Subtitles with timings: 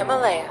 [0.00, 0.46] Himalaya.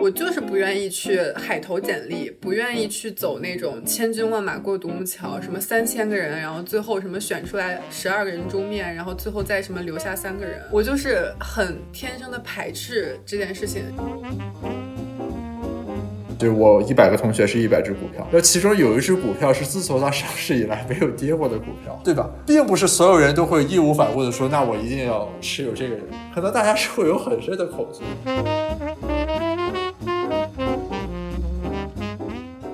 [0.00, 13.82] 我就是不愿意去海投简历，不愿意去走那种千军万马过独木桥，什么三千个人，然后最后什么选出来十二个人中面，然后最后再什么留下三个人，我就是很天生的排斥这件事情。
[16.42, 22.28] 就是我一百个同学是一百只股票，那其中有一只股票是自从它上市以来没有跌过的股票，对吧？
[22.44, 28.02] 并不是所有人都会义无反顾的说，那我一定要持有这个人，可能大家是会有很深的恐惧。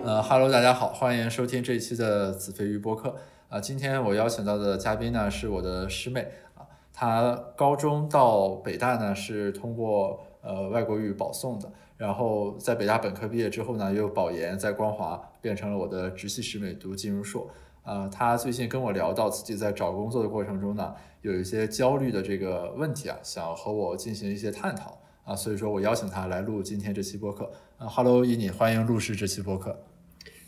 [0.02, 3.14] 呃哈喽，大家好，欢迎收听这一期的子非鱼播客
[3.50, 6.64] 啊、今天我邀请到的嘉宾呢是我的师妹啊，
[6.94, 17.50] 她高中到北大呢是通过呃外国语保送的，然后在北大本科毕业之后呢，又保研在光华变成了我的直系师妹，读金融硕。
[17.82, 27.50] 呃，他最近跟我聊到自己在找工作的过程中呢，有一些焦虑的这个问题啊，想和我进行一些探讨啊，所以说我邀请他来录今天这期播客。
[27.78, 29.84] 啊哈喽，伊妮，欢迎录制这期播客。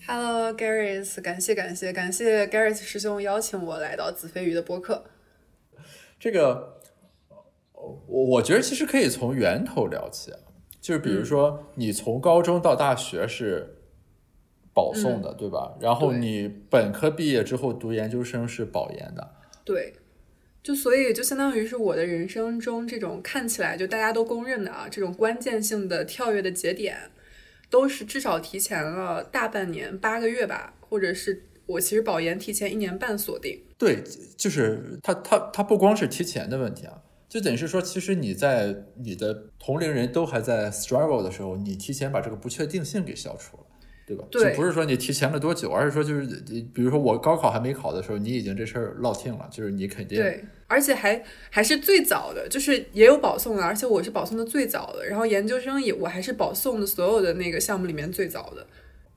[0.07, 5.05] Hello Gareth，感谢感谢感谢 Gareth 师兄邀请我来到子非鱼的播客。
[6.19, 6.81] 这个，
[7.73, 10.39] 我我觉得其实可以从源头聊起啊，
[10.81, 13.77] 就是比如说你从高中到大学是
[14.73, 15.75] 保送的，对吧？
[15.81, 19.93] 然后你本科毕业之后读研究生是保研的，对，
[20.63, 27.11] 就所以就相当于是我的人生中这种看起来就大家都公认的啊，这种关键性的跳跃的节点，
[27.69, 33.63] 都是至少提前了大半年八个月吧，或者是我其实保研提前一年半锁定。
[33.77, 34.03] 对，
[34.37, 43.63] 就是它它它不光是提前的问题啊，就等于是说，其实你在你的同龄人都还在 struggle 的时候，你提前把这个不确定性给消除了。
[44.07, 44.25] 对吧？
[44.29, 46.27] 对就不是说你提前了多久，而是说就是，
[46.75, 58.67] 比如说我高考还没考的时候，你已经这事儿落定了，就是你肯定对，而且还还是最早的，就是也有保送的，而且我是保送的最早的，然后研究生也我还是保送的所有的那个项目里面最早的。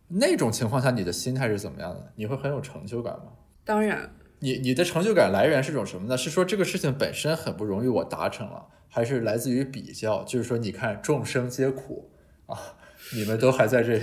[0.09, 2.11] 那种情况下，你的心态是怎么样的？
[2.15, 3.31] 你会很有成就感吗？
[3.65, 4.13] 当然，
[4.43, 6.17] 你你的成就感来源是种什么呢？
[6.17, 10.21] 是说这个事情本身很不容易，我达成了，还是来自于比较？
[10.25, 12.11] 就是说，你看众生皆苦
[12.47, 12.75] 啊，
[13.15, 13.93] 你们都还在这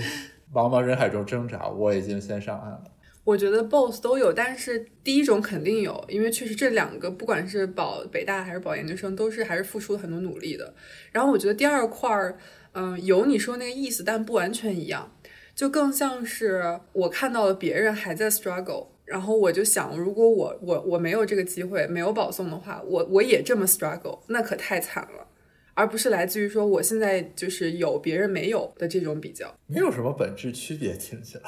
[0.51, 2.83] 茫茫人海中挣扎，我已经先上岸了。
[3.23, 10.73] 我觉得 both 都有，但是第一种肯定有，因为确实这两个不管是保北大还是保研究生，都是还是付出了很多努力的。
[11.11, 12.39] 然后我觉得第二块儿，
[12.71, 15.11] 嗯、有你说那个意思，但不完全一样，
[15.53, 25.27] 就更像是我看到了别人还在 struggle，然后我就想，如果我我我没有这个机会，没有保送的话，我我也这么 struggle，那可太惨了。
[25.73, 29.55] 而不是来自于说我现在就是有别人没有的这种比较。
[29.67, 31.43] 没有什么本质区别，听起来。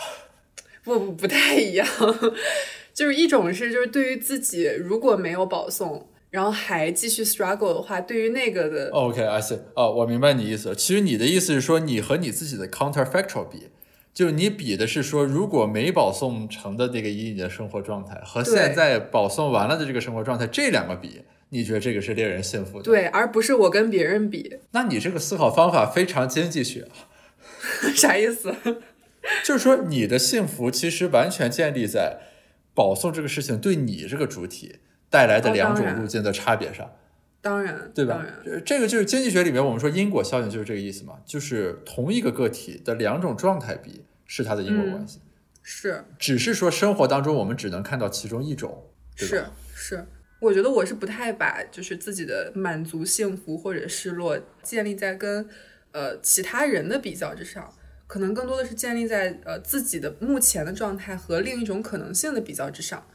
[0.84, 1.88] 不不不太一样，
[2.94, 10.75] 就是一种是就是对于自己如果没有保送，然后还继续 struggle 的话，对于那个的 OK，I、see，哦，我明白你意思了。
[10.75, 13.69] 其实你的意思是说，你和你自己的 counterfactual 比，
[14.13, 27.09] 就是你比的是说，如果没保送成的这个以你的生活状态和现在保送完了的这个生活状态，这两个比，你觉得这个是令人信服的？，对，而不是我跟别人比，那你这个思考方法非常经济学啊，
[27.96, 28.56] 啥意思？
[29.44, 32.19] 就是说你的幸福其实完全建立在
[32.74, 34.75] 保送这个事情对你这个主体
[35.09, 36.91] 带来的哦两种路径的差别上。
[37.44, 38.34] 当然，对吧当然，？
[38.44, 45.20] 这这个就是经济学里面我们说因果效应就是这个意思嘛，就是同一个个体的两种状态比是它的因果关系，
[45.62, 49.44] 是只是说生活当中我们只能看到其中一种，是？
[49.76, 50.06] 是，
[50.40, 55.46] 我觉得我是不太把就是自己的满足、幸福或者失落建立在跟
[55.92, 57.74] 呃其他人的比较之上，
[58.08, 63.06] 可能更多的是建立在呃自己的目前的状态和另一种可能性的比较之上。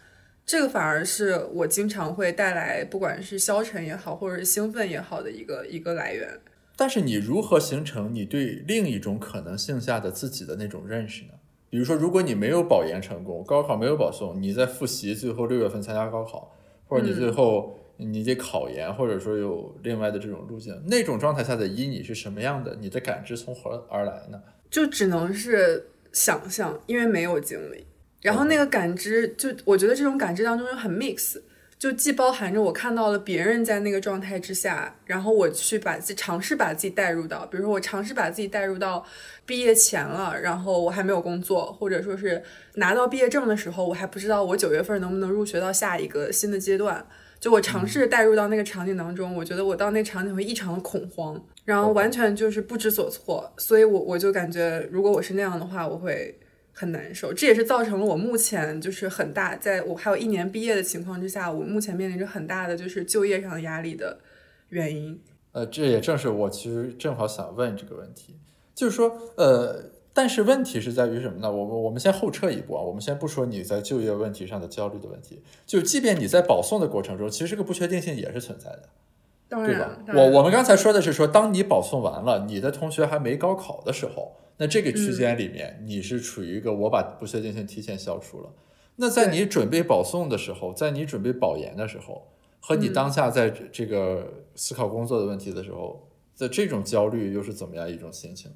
[0.48, 6.40] 这个反而是我经常会带来，不管是消沉也好，或者是兴奋也好的一个一个来源。
[6.74, 11.32] 但是你如何形成你对另一种可能性下的自己的那种认识呢？
[11.68, 16.50] 比如说，如果你没有保研成功，高考没有保送，你在复习，最后六月份参加高考，
[16.86, 22.74] 或者你最后你得考研，或者说有另外的这种路径，那种状态下的一你是什么样的？
[22.80, 24.40] 你的感知从何而来呢？
[24.70, 27.84] 就只能是想象，因为没有经历。
[28.20, 31.40] 然后那个感知，就我觉得这种感知当中又很 mix，
[31.78, 39.04] 就既包含着我看到了别人在那个状态之下，然后我去把自己尝试把自己带入到，比如说我尝试把自己带入到
[39.46, 42.42] 毕业前了，然后我还没有工作，或者说是
[42.74, 47.06] 拿到毕业证的时候，我还不知道我九月份能不能入学到下一个新的阶段。
[47.38, 56.36] 就我尝试带入到那个场景当中，我觉得我到那场景会异常的恐慌，然后完全就是不知所措，所以我我就感觉，如果我是那样的话，我会
[56.78, 57.32] 很难受。
[57.32, 64.20] 这也是造成了我目前就是很大，在我还有一年毕业的情况之下，我目前面临着很大的就是就业上的压力的
[64.68, 65.20] 原因。
[65.50, 68.36] 呃，这也正是我其实正好想问这个问题，
[68.76, 71.50] 就是说，呃，但是问题是在于什么呢？
[71.50, 78.88] 我们我们先后撤一步啊，我们先不说你在就业问题上的焦虑的问题，就即便你在保送的过程中，其实这个不确定性也是存在的。
[79.48, 88.50] 当对吧我我们刚才说的是说，当你保送完了，你的同学还没高考的时候，那这个区间里面，你是处于一个我把不确定性提前消除了。
[88.96, 92.28] 那在你准备保送的时候，在你准备保研的时候，
[92.60, 98.50] 和你嗯当下在这这个思考工作的问题的时候的这种焦虑，又是怎么样一种心情？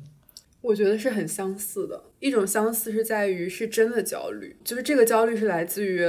[0.61, 2.05] 我觉得是很相似的。
[2.21, 6.05] 一种相似是在于是真的焦虑，就是这个焦虑是来自于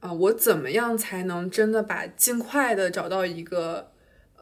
[0.00, 3.88] 啊、我怎么样才能真的把尽快的找到一个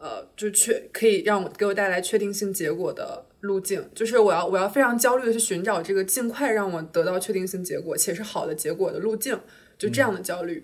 [0.05, 3.83] 呃，就确可以让我给我带来确定性结果的路径。
[3.95, 9.39] 就是我要我要非常焦虑的去寻找这个尽快让我得到确定性结果且是好的结果的路径，
[9.79, 10.63] 就这样的焦虑。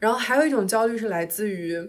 [0.00, 1.80] 然后还有一种焦虑是来自于，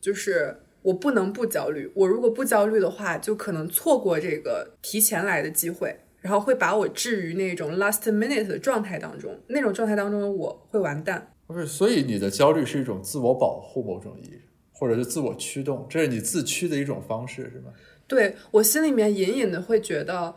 [0.00, 11.32] 就是我不能不焦虑，我如果不焦虑的话，就可能错过这个提前来的机会，然后会把我置于那种 last minute 的状态当中，那种状态当中的我会完蛋。
[11.46, 14.49] 不是，所以你的焦虑是一种自我保护，某种意义上，
[14.80, 17.70] 或者是自我驱动，这是你自驱的一种方式，是吗？
[18.08, 20.34] 对我心里面隐隐的会觉得，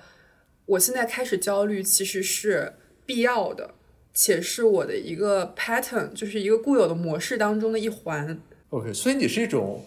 [0.65, 2.73] 我现在开始焦虑其实是
[3.05, 3.75] 必要的，
[4.13, 8.37] 且是我的一个 pattern，就是一个固有的模式当中的一环。
[8.71, 9.85] OK，所以你是一种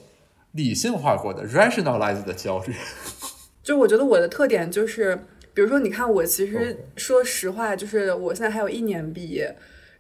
[0.53, 2.75] 理性化过的 rationalized 的焦虑。
[3.63, 5.15] 就我觉得我的特点就是，
[5.53, 9.55] 比如说，你看我其实说实话，就是我现在还有一年毕业，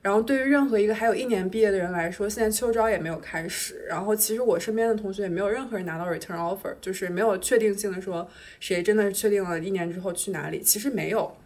[0.07, 8.31] 然后对于任何一个还有一年毕业的人来说，现在秋招也没有开始，然后其实我身边的同学也没有任何人拿到 return offer，就是没有确定性的说
[8.61, 11.37] 谁真的是确定了一年之后去哪里，其实没有。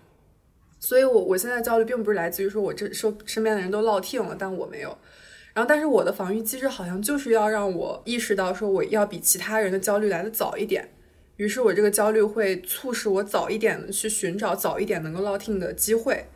[0.79, 4.95] 所以我我现在焦虑并不是来自于说我这说身边的人都落听了，但我没有。
[5.55, 10.87] 然后，但是我的防御机制好像就是要让我意识到，说我要比其他人的焦虑来的早一点。
[11.39, 16.27] 于是我这个焦虑会促使我早一点去寻找早一点能够落听的机会，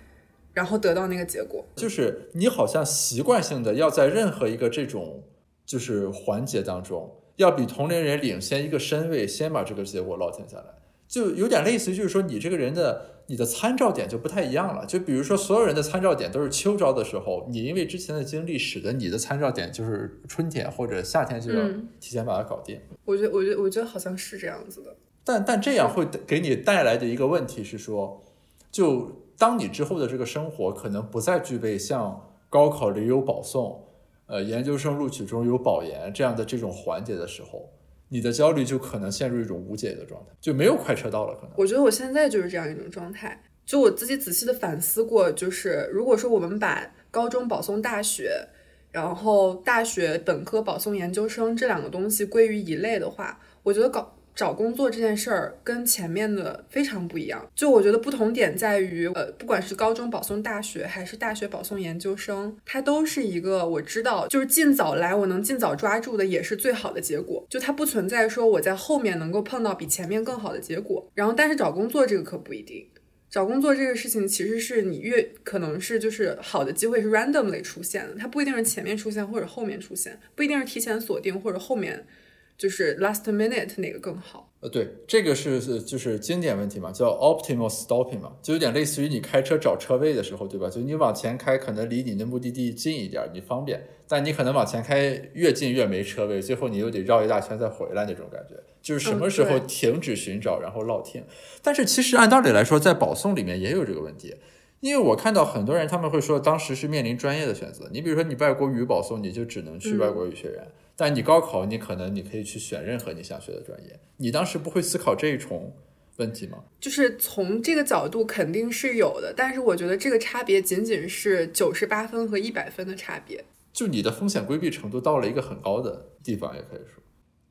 [0.55, 1.65] 然后得到那个结果。
[1.77, 5.23] 就是你好像习惯性的要在任何一个这种
[5.67, 10.65] 就是环节当中，要比同龄人领先一个身位，先把这个结果落定下来，
[11.07, 14.85] 就有点类似于就是说你这个人的你的参照点就不太一样了。
[14.87, 22.81] 就比如说所有人的参照点都是秋招的时候，你因为之前的经历，使得你的参照点就是春天或者夏天就要嗯提前把它搞定。
[23.05, 24.95] 我觉得，我觉得，我觉得好像是这样子的。
[25.25, 28.23] 但但这样会给你带来的一个问题是说，
[28.71, 33.85] 就当你之后的这个生活可能不再具备像高考里有保送，
[34.27, 37.71] 呃，研究生录取中有保研这样的这种环节的时候，
[38.09, 41.35] 你的焦虑就可能陷入一种无解的状态，就没有快车道了。
[41.35, 43.43] 可能我觉得我现在就是这样一种状态。
[43.67, 48.47] 就我自己仔细的反思过，就是如果说我们把高中保送大学，
[48.93, 57.49] 然后大学本科保送研究生这两个东西归于一类的话，我觉得搞找工作这件事儿跟前面的非常不一样。
[57.55, 67.47] 就我觉得不同点在于，呃，不管是高中保送大学还是大学保送研究生，它都是一个我知道就是尽早来，我能尽早抓住的也是最好的结果。
[67.49, 71.09] 就它不存在说我在后面能够碰到比前面更好的结果。
[71.15, 72.87] 然后，但是找工作这个可不一定。
[73.31, 82.07] 找工作这个事情，其实是你越可能是就是好的机会是 randomly 出现的，它不一定是前面出现或者后面出现，不一定是提前锁定或者后面
[82.57, 84.51] 就是 last minute 哪个更好。
[84.61, 90.71] 呃，对，这个是是就是经典问题嘛，叫 optimal stopping 嘛，就有点类似于你开车找车位的时候，对吧？
[90.71, 98.55] 就你往前开，可能离你的目的地近一点，你方便，但你可能往前开越近越没车位，最后你又得绕一大圈再回来那种感觉。
[98.81, 101.25] 就是什么时候停止寻找，然后落听。
[101.63, 104.35] 但是其实按道理来说，在保送里面也有这个问题。
[104.81, 107.89] 因为我看到很多人他们会说，当时是面临专业的选择。
[107.91, 110.63] 你比如说，你外国语保送，你就只能去外国语学院；
[110.97, 113.99] 但你高考，你可能你可以去选任何你想学的专业。
[114.17, 115.75] 你当时不会思考这一重
[116.19, 116.59] 问题吗？
[116.79, 123.45] 就是从这个角度肯定是有的，但是我觉得这个差别仅仅是九十八分和一百分的差别。
[123.73, 127.03] 就你的风险规避程度到了一个很高的地方，也可以说，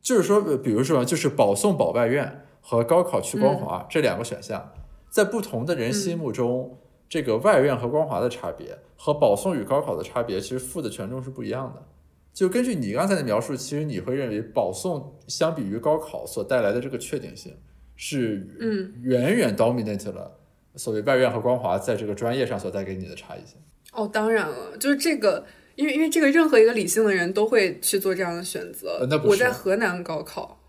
[0.01, 4.71] 就是说，呃比如说，就是保送保外院和高考去光华、这两个选项，
[5.09, 11.83] 在不同的人心目中，这个外院和光华的差别和保送与高考的差别，其实负的权重是不一样的。
[12.33, 17.55] 就根据你刚才的描述，其实你会认为保送相比于高考所带来的这个确定性，
[17.95, 20.39] 是嗯远远 dominate 了
[20.75, 23.59] 所谓外院和光华在这个专业上所带给你的差异性。
[23.91, 28.97] 哦，当然了，就是这个，因为因为这个任何一个理性的人都会去做这样的选择。
[29.01, 30.59] 呃那不是我在河南高考，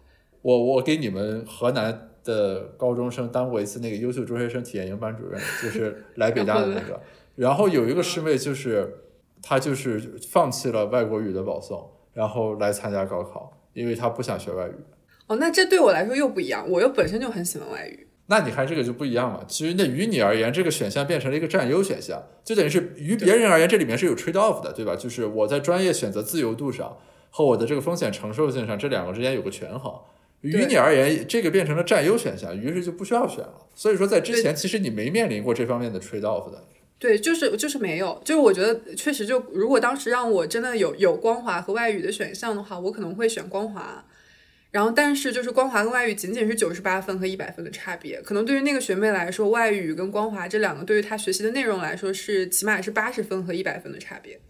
[0.42, 7.00] 我我给你们河南的高中生当过一次那个优秀中学生体验营班主任，就是来北大的那个。
[7.36, 8.94] 然后有一个师妹就是
[9.46, 14.74] 她就是放弃了外国语的保送，然后来参加高考，因为他不想学外语。
[15.26, 18.08] 哦，那这对我来说又不一样，我又本身就很喜欢外语。
[18.26, 19.44] 那你看这个就不一样了。
[19.46, 24.96] 其实那于你而言，这个选项变成了一个占优选项，就等于是于别人而言，这里面是有 trade off 的，对吧？
[24.96, 26.96] 就是我在专业选择自由度上
[27.28, 29.92] 和我的这个风险承受性上，这两个之间有个权衡。
[30.40, 33.66] 于你而言，这个变成了占优选项，于是就不需要选了。
[33.74, 36.64] 所以说，在之前其实你没面临过这方面的 trade off 的。
[37.04, 44.02] 对，就是就是没有，就是我觉得确实就如果当时让我真的有有光华和外语的选项的话，我可能会选光华。
[44.70, 54.40] 然后，但是就是光华跟外语仅仅是九十八分和一百分的差别，可能对于那个学妹来说，外语跟光华这两个对于她学习的内容来说是起码是八十分和一百分的差别。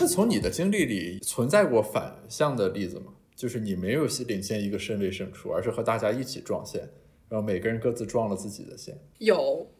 [0.00, 3.12] 那从你的经历里存在过反向的例子吗？
[3.36, 6.80] 就是你没有领先一个身位胜出，而是和大家一起撞线，
[7.28, 8.98] 然后每个人各自撞了自己的线。
[9.18, 9.70] 有。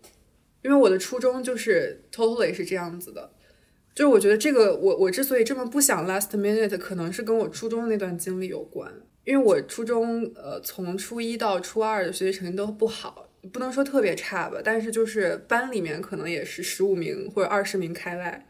[0.62, 3.30] 因为我的初衷就是 totally 是这样子的，
[3.94, 8.92] 就是我觉得这个我我之所以这么不想 last minute，可能是跟我初中那段经历有关。
[9.22, 18.48] 因为我初中呃从初一到初二的学习成绩都不好，不能说特别差吧，但是就是班里面可能也是十五名或者二十名开外。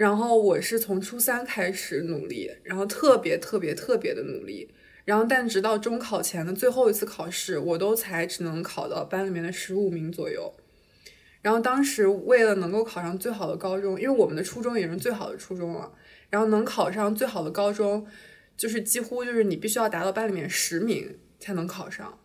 [0.00, 4.72] 然后我是从初三开始努力，然后特别特别特别的努力，
[5.04, 10.54] 然后但直到中考前的最后一次考试，我都才只能考到班里面的十五名左右。
[11.42, 15.92] 然后当时为了能够考上最好的高中，因为我们的初中也是最好的初中了，
[16.30, 18.06] 然后能考上最好的高中，
[18.56, 22.18] 就是几乎就是你必须要达到班里面十名才能考上。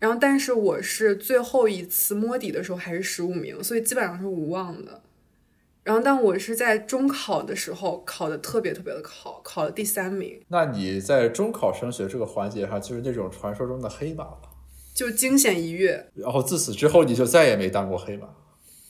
[0.00, 5.03] 然后但是我是最后一次摸底的时候还是十五名，所以基本上是无望的。
[5.84, 10.40] 然后但我是在中考的时候考的特别特别的好，考了第三名。
[10.48, 14.40] 那你在中考升学这个环节上，就是那种传说中的黑马了，
[14.94, 16.08] 就惊险一跃。
[16.14, 18.28] 然后自此之后，你就再也没当过黑马。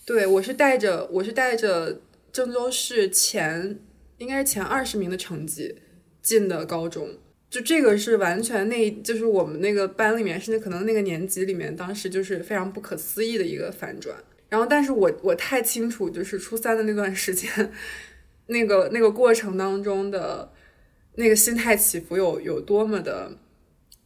[0.06, 2.00] 对，我是带着我是带着
[2.32, 3.80] 郑州市前
[4.18, 5.76] 应该是前二十名的成绩
[6.22, 7.08] 进的高中，
[7.50, 14.16] 就这个是完全那就是我们那个班里面，甚至可能那个年级里面，当时就是非常不可思议的一个反转。
[14.54, 17.72] 然后，但是我我太清楚，就是初三的那段时间，
[18.46, 20.52] 那个那个过程当中的
[21.16, 23.36] 那个心态起伏有有多么的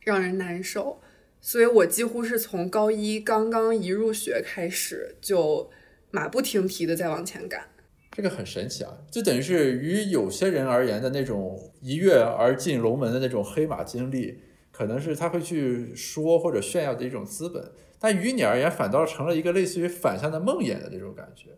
[0.01, 1.03] 让人难受，
[1.43, 5.71] 所以我几乎是从高一刚刚一入学开始就。
[6.11, 7.69] 马不停蹄的在往前赶，
[8.13, 8.97] 这个很神奇啊！
[9.11, 14.39] 就等于是于有些人而言的那种一跃而进龙门的那种黑马经历，
[14.73, 17.63] 可能是他会去说或者炫耀的一种资本，
[18.01, 21.51] 但于你而言，反倒成了一个类似于反向的梦魇的那种感觉。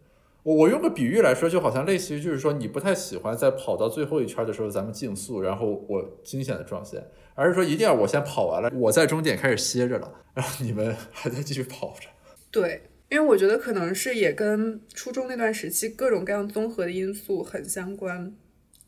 [0.43, 12.09] 我我用个比喻来说，就好像类似于就是说，你不太喜欢在跑到最后一圈的时候咱们竞速，然后我惊险的撞线，而是说一定要我先跑完了，我在终点开始歇着了，然后你们还在继续跑着。
[12.51, 12.83] 对。
[13.11, 18.33] 因为我觉得可能是也跟初中那段时期各种各样综合的因素很相关。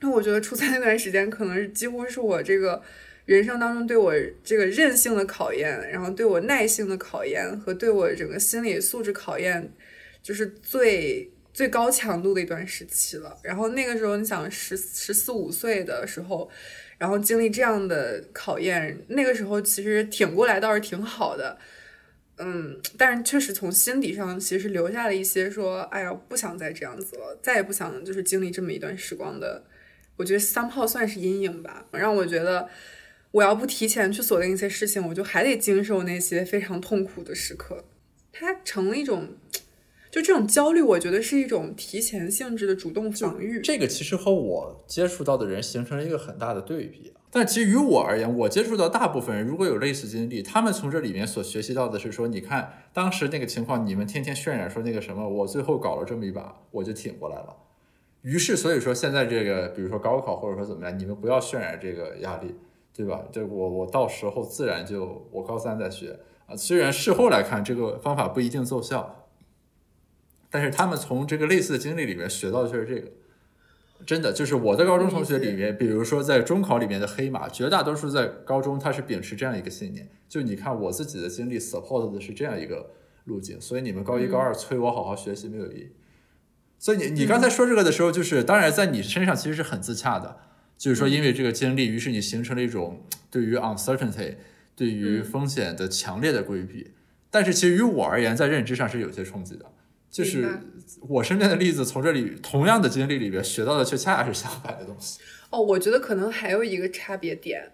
[0.00, 2.80] 因为我觉得初三那段时间可能是几乎是我这个
[3.24, 4.12] 人生当中对我
[4.42, 9.72] 这个韧性的考验，然后对我耐性的考验和对我整个心理素质考验，
[10.22, 13.36] 就是最最高强度的一段时期了。
[13.42, 16.50] 然后那个时候你想十十四五岁的时候，
[16.98, 21.58] 然后经历这样的考验，那个时候其实挺过来倒是挺好的。
[22.38, 29.62] 嗯，但是确实从心底上其实留下了一些说，哎呀，不想再这样子了，再也不想就是经历这么一段时光的，
[30.16, 32.68] 我觉得三炮算是阴影吧，让我觉得
[33.32, 37.84] 我要不提前去锁定一些事情，我就还得经受那些非常痛苦的时刻，
[38.32, 39.28] 它成了一种。
[40.10, 43.58] 就这种焦虑，我觉得是一种提前性质的主动防御。
[43.62, 47.14] 这个其实和我接触到的人形成了一个很大的对比。
[47.30, 57.56] 但其实于我而言，我接触到大部分人，如果有类似经历，他们从这里面所学习到的是说，你看当时那个情况，你们天天渲染说那个什么，我最后搞了这么一把，我就挺过来了。
[58.20, 62.54] 于是，所以说现在这个，比如说高考或者说怎么样，你们不要渲染这个压力，
[62.94, 63.22] 对吧？
[63.32, 66.54] 这我我到时候自然就我高三再学啊。
[66.54, 69.28] 虽然事后来看，这个方法不一定奏效。
[70.50, 73.10] 但是他们从这个类似的经历里面学到的就是这个，
[74.04, 82.90] 真的就是我的高中同学里面，比如说在中考里面的黑马，绝大多数在高中他是秉持这样一个信念，就你看我自己的经历 support 的是这样一个
[83.24, 85.92] 路径，所以你们高一高二催我好好学习没有意义。
[86.78, 90.36] 所以你你刚才说这个的时候，就是当然在你身上其实是很自洽的，
[90.82, 94.34] 就是说因为这个经历，于是你形成了一种对于 uncertainty
[94.74, 96.90] 对于风险的强烈的规避。
[97.30, 99.64] 但是其实于我而言，在认知上是有些冲击的。
[100.10, 100.58] 就是
[101.02, 105.20] 我身边的例子，从这里同样的经历里边学到的，却恰恰是相反的东西。
[105.50, 107.70] 哦，我觉得可能还有一个差别点，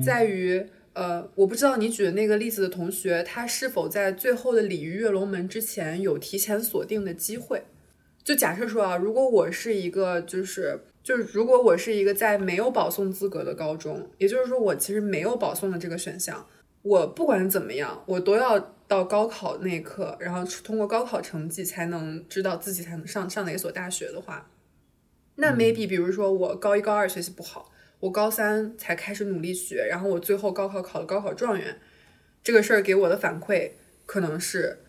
[0.00, 7.64] 在于呃，我不知道你举的那个例子的同学，他是否在最后的鲤鱼跃龙门之前有提前锁定的机会。
[8.22, 16.44] 就假设说啊，如果我是一个就是就是如果我是一个在没有保送资格的高中，也就是说我其实没有保送的这个选项，
[16.82, 18.58] 我不管怎么样，我都要
[18.88, 24.50] 到高考那一刻，然后通过高考成绩才能知道自己才能上上哪所大学的话，
[25.36, 27.70] 那 maybe 比如说我高一高二学习不好，
[28.00, 31.78] 我高三才开始努力学，然后我最后高考考了高考状元，
[32.42, 33.70] 这个事儿给我的反馈
[34.06, 34.80] 可能是，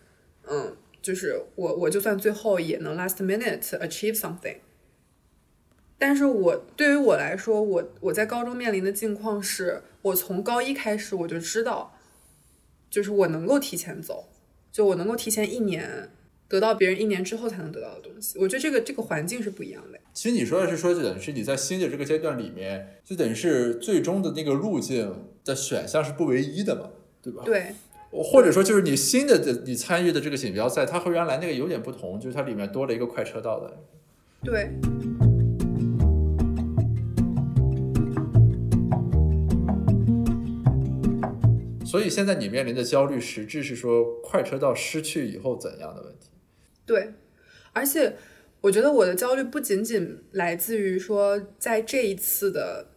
[0.48, 0.76] 嗯。
[1.00, 4.56] 就是我，我就算最后也能 last minute achieve something，
[5.98, 11.98] 但是我对于我来说，我我在高中面临的境况是，我从高一开始我就知道，
[12.88, 14.28] 就是我能够提前走，
[14.70, 16.10] 就我能够提前一年
[16.46, 18.38] 得到别人一年之后才能得到的东西。
[18.38, 19.98] 我觉得这个这个环境是不一样的。
[20.14, 26.90] 其实你说的是说，就等于是你在新的这个阶段里面，就等于是最终的那个路径的选项是不唯一的嘛，
[27.20, 27.42] 对吧？
[27.44, 27.74] 对。
[28.10, 33.76] 或者说，就是你新的的你参与的这个锦标赛，它和原来那个有点不同，就是它里面多了一个快车道的。
[34.42, 34.70] 对。
[41.88, 46.28] 所以现在你面临的焦虑，实质是说快车道失去以后怎样的问题？
[46.84, 47.14] 对，
[47.72, 48.14] 而且
[48.60, 52.88] 我觉得我的焦虑不仅仅来自于说，在这一次的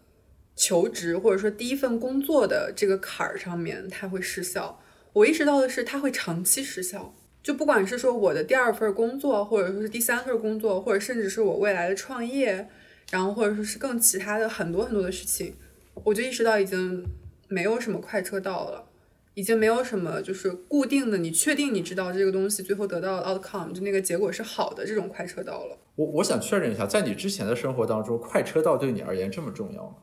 [0.57, 4.83] 求职或者说第一份工作的这个坎儿上面，它会失效。
[5.13, 7.15] 我意识到的是，它会长期失效。
[7.41, 12.67] 就不管是说我的第二份工作，或者说是第三份工作，或者甚至是我未来的创业，
[13.09, 15.55] 然后或者说是更其他的很多很多的事情，
[16.03, 17.05] 我就意识到已经
[17.51, 18.85] 没有什么快车道了，
[19.33, 25.77] 已经没有什么就是固定的，你确定你知道这个东西最后得到的 outcome 就那个结果是好的这种快车道了。
[25.95, 29.95] 我我想确认一下，在你之前的生活当中，快车道对你而言这么重要吗？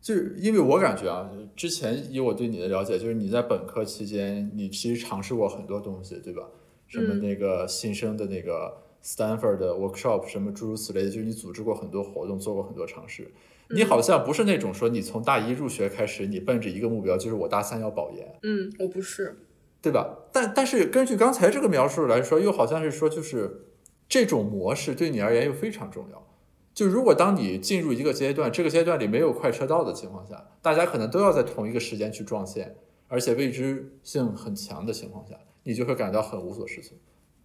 [0.00, 6.42] 就是因为我感觉啊，之前以我对你的了解，就是你在本科期间，你其实尝试过很多东西，对吧？
[6.86, 8.70] 什么那个新生的那个
[9.02, 13.30] Stanford 的 workshop，什么诸如此类的，就是你组织过很多活动，做过很多尝试。
[13.70, 18.38] 你好像不是那种说你从大一入学开始，你奔着一个目标，就是我大三要保研。
[18.42, 19.36] 嗯，我不是，
[19.80, 20.18] 对吧？
[20.32, 23.66] 但但是根据刚才这个描述来说，又好像是说，就是
[24.08, 26.26] 这种模式对你而言又非常重要。
[26.74, 36.96] 就如果当你进入一个阶段，这个阶段里没有快车道的情况下，大家可能都要在同一个时间去撞线，而且未知性很强的情况下，你就会感到很无所适从。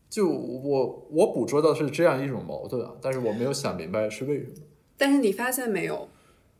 [0.10, 4.56] 就我我捕捉到是这样一种矛盾啊，但是我没有想明白是为什么。
[5.00, 6.08] 但是你发现没有，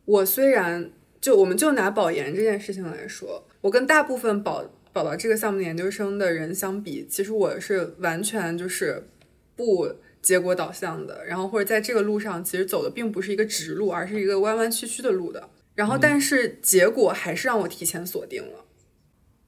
[0.06, 9.06] 我虽然就我们就拿保研这件事情来说，我跟大部分保保到这个项目研究生的人相比，其实我是完全就是
[9.54, 9.94] 不。
[10.22, 15.48] 结果导向的，然后或者在这个路上，其实走的并不是一个直路，而是一个弯弯曲曲的路的。
[15.74, 18.66] 然后，但是结果还是让我提前锁定了。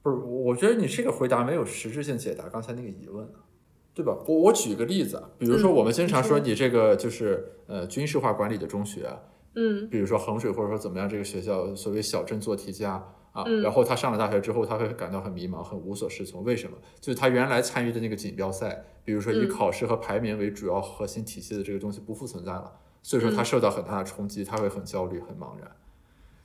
[0.01, 3.45] 不是，我觉得你这个回答没有实质性解答刚才那个疑问啊，
[3.93, 4.17] 对吧？
[4.27, 9.09] 我我举个例子啊，比如说我们经常说你这个就是呃军事化管理的中学，
[9.55, 13.03] 嗯，比如说衡水或者说怎么样这个学校，所谓小镇做题家。
[13.33, 16.43] 啊，然后他上了大学之后，他会感到很迷茫，很无所适从。
[16.43, 16.77] 为什么？
[17.01, 25.71] 就是他原来参与的那个锦标赛，比如说以考试和排名为主要核心体系的这个东西不复存在了，所以说他受到很大的冲击，他会很焦虑、很茫然。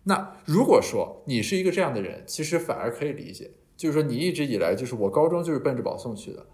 [0.05, 6.47] 那如果说你是一个这样的人，其实反而可以理解，就是说你一直以来就是我高中就是奔着保送去的，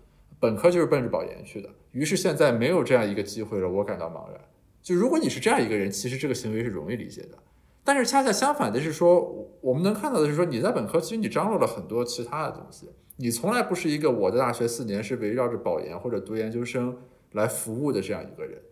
[0.45, 4.39] 本科就是奔着保研去的，于是现在没有这样一个机会了，我感到茫然。
[4.83, 7.39] 就如果你是这样一个人，其实这个行为是容易理解的。
[7.83, 16.95] 但是恰恰相反的是说，我们能看到的是说，你在本科其实你张罗了很多其他的东西，你从来不是一个我的大学四年是围绕着保研或者读研究生
[17.33, 18.63] 来服务的这样一个人，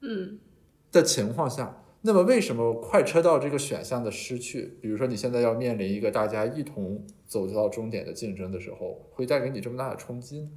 [0.00, 0.40] 嗯，
[0.90, 10.50] 的情况下，那么为什么快车道这个选项的失去，比如说你现在要面临一个大家一同走到终点的竞争的时候，会带给你这么大的冲击呢？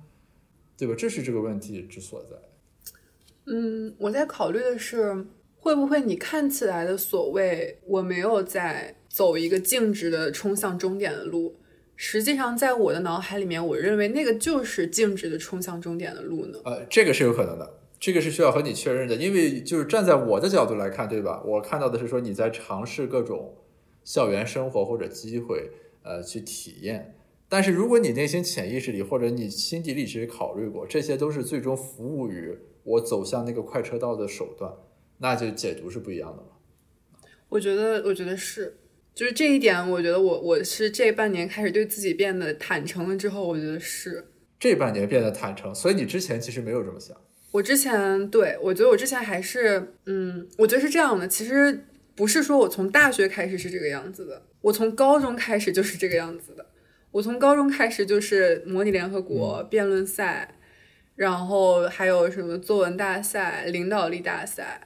[0.78, 0.96] 对吧？
[0.98, 2.36] 这是这个问题之所在。
[3.46, 5.26] 嗯，我在考虑的是。
[5.58, 11.56] 会不会你看起来的所谓我没有在走一个径直的冲向终点的路，
[11.96, 16.60] 实际上在我的脑海里面，我认为那个就是径直的冲向终点的路呢？
[16.66, 21.42] 呃，这个是有可能的，这个是需要和你确认的，因为就是站在我的角度来看，对吧？
[21.44, 23.56] 我看到的是说你在尝试各种
[24.04, 25.72] 校园生活或者机会，
[26.04, 27.16] 呃，去体验。
[27.50, 34.72] 但是如果你内心潜意识里或者你心底里其实考虑过，这些都是最终服务于我走向那个快车道的手段。
[35.18, 37.30] 那就解读是不一样的了。
[37.50, 38.78] 我觉得，我觉得是，
[39.16, 44.28] 就是这一点，我觉得我我是这半年开始对自己变得坦诚了之后，我觉得是
[44.60, 45.74] 这半年变得坦诚。
[45.74, 47.18] 所以你之前其实没有这么想。
[47.56, 51.26] 我之前对我觉得我之前还是，嗯，我觉得是这样的。
[51.26, 56.66] 其实不是说我从大学开始是这个样子的，我从高中开始就是这个样子的。
[57.12, 60.56] 我从高中开始就是模拟联合国、辩论赛，
[61.16, 64.86] 然后还有什么作文大赛、领导力大赛，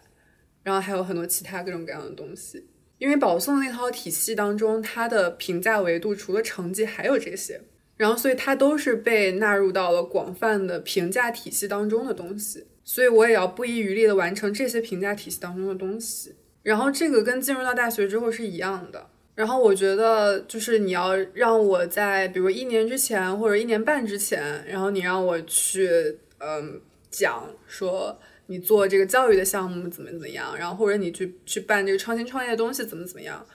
[0.61, 2.67] 然后还有很多其他各种各样的东西。
[2.99, 7.61] 因为保送那套体系当中，它的评价维度除了成绩还有这些，
[7.99, 12.65] 然后所以它都是被纳入到了广泛的评价体系当中的东西。
[12.85, 16.33] 所以我也要不遗余力的完成这些评价体系当中的东西。
[16.63, 19.05] 然后这个跟进入到大学之后是一样的。
[19.35, 26.79] 然后我觉得就是你要让我在比如一年之前或者一年半之前，然后你让我去嗯
[27.11, 33.45] 讲说你做这个教育的项目怎么怎么样，然后或者你去去办这个创新创业的东西怎么怎么样。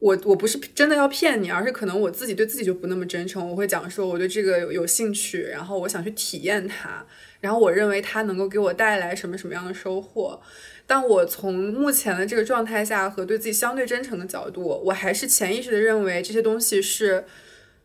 [0.00, 3.50] 我我不是真的要骗你，而是可能我自己对自己就不那么真诚。
[3.50, 7.06] 我会讲说我对这个有有兴趣，然后我想去体验它，
[7.40, 10.40] 然后我认为它能够给我带来什么什么样的收获。
[10.86, 17.24] 但我从目前的这个状态下和对自己相对真诚的角度，我还是潜意识的认为这些东西是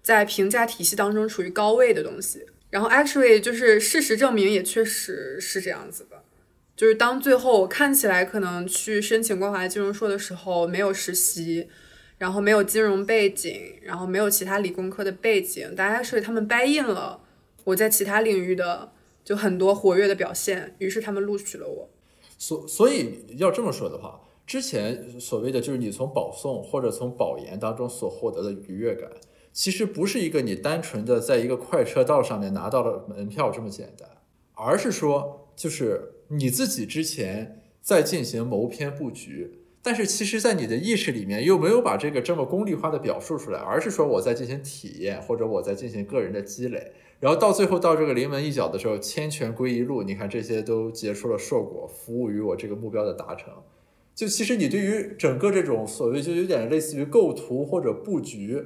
[0.02, 2.46] 在评价体系当中处于高位的东西。
[2.70, 6.24] 然后 actually 就是事实证明也确实是这样子的，
[6.78, 11.68] 就是当最后我看起来可能去申请光华金融硕的时候没有实习。
[12.18, 17.22] 然后没有金融背景，然后没有其他理工科的背景，大家是他们掰印了
[17.66, 21.90] 我在其他领域的就很多活跃的表现，于是他们录取了我。
[22.38, 29.10] 所所以要这么说的话，之前所谓的就是你从保送或者从保研当中所获得的愉悦感，
[29.52, 34.10] 其实不是一个你单纯的在一个快车道上面拿到了门票这么简单，
[34.54, 39.65] 而是说就是你自己之前在进行谋篇布局。
[39.86, 53.54] 但是其实，在你的意识里面，又没有把这个这么功利化的表述出来，而是说我在进行体验，或者我在进行个人的积累，然后到最后到这个临门一脚的时候，千泉归一路，你看这些都结出了硕果，服务于我这个目标的达成。
[54.16, 58.64] 就其实你对于整个这种所谓就有点类似于构图或者布局，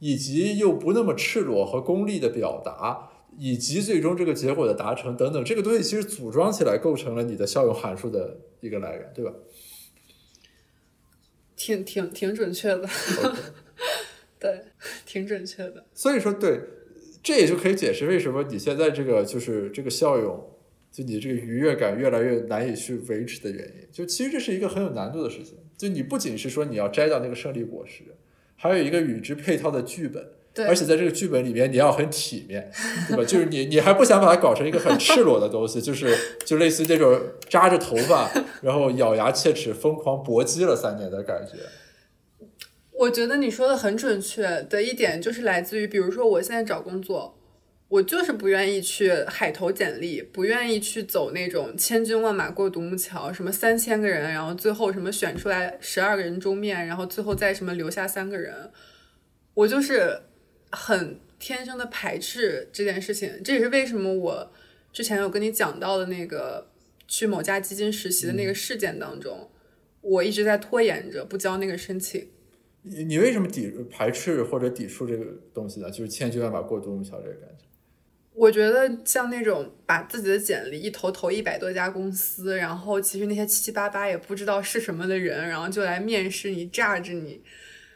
[0.00, 9.32] 以及又不那么赤裸和功利的表达，以及最终这个结果的达成等等，这个东西其实组装起来构成了你的效用函数的一个来源，对吧？
[11.56, 12.88] 挺挺挺准确的，
[14.38, 14.60] 对，
[15.04, 15.86] 挺准确的。
[15.94, 16.60] 所以说，对，
[17.22, 20.38] 这也就可以解释为什么你现在这个就是这个效用，
[20.92, 23.88] 就你这个愉悦感越来越难以去维持的原因。
[23.90, 25.56] 就其实这是一个很有难度的事情。
[25.76, 28.04] 就你不仅是说你要摘掉那个胜利果实，
[28.54, 30.24] 还有一个与之配套的剧本。
[30.64, 32.70] 而且在这个剧本里面，你要很体面，
[33.08, 33.22] 对吧？
[33.28, 36.16] 就是你，你还不想把它搞成一个很赤裸的东西，就是
[36.46, 38.30] 就类似这种扎着头发，
[38.62, 41.58] 然后咬牙切齿、疯狂搏击了三年的感觉。
[42.92, 47.38] 我觉得你说的很准确的一点，就是来自于，比如说我现在找工作，
[47.88, 58.70] 我就是不愿意去海投简历，不愿意去走那种千军万马过独木桥，什么三千个人，然后最后什么选出来十二个人中面，然后最后再什么留下三个人，
[59.52, 60.22] 我就是。
[60.72, 64.52] 很天生的排斥这件事情，这也是为什么我
[64.92, 66.66] 之前有跟你讲到的那个
[67.06, 69.50] 去某家基金实习的那个事件当中，
[70.00, 72.28] 我一直在拖延着不交那个申请。
[72.82, 75.90] 你你为什么抵排斥或者抵触这个东西呢？
[75.90, 77.64] 就是千军万马过独木桥这个感觉。
[78.32, 87.42] 我觉得像那种把自己的简历一投投一百多家公司，然后其实那些七七八八也不知道是什么的人，然后就来面试你、榨着你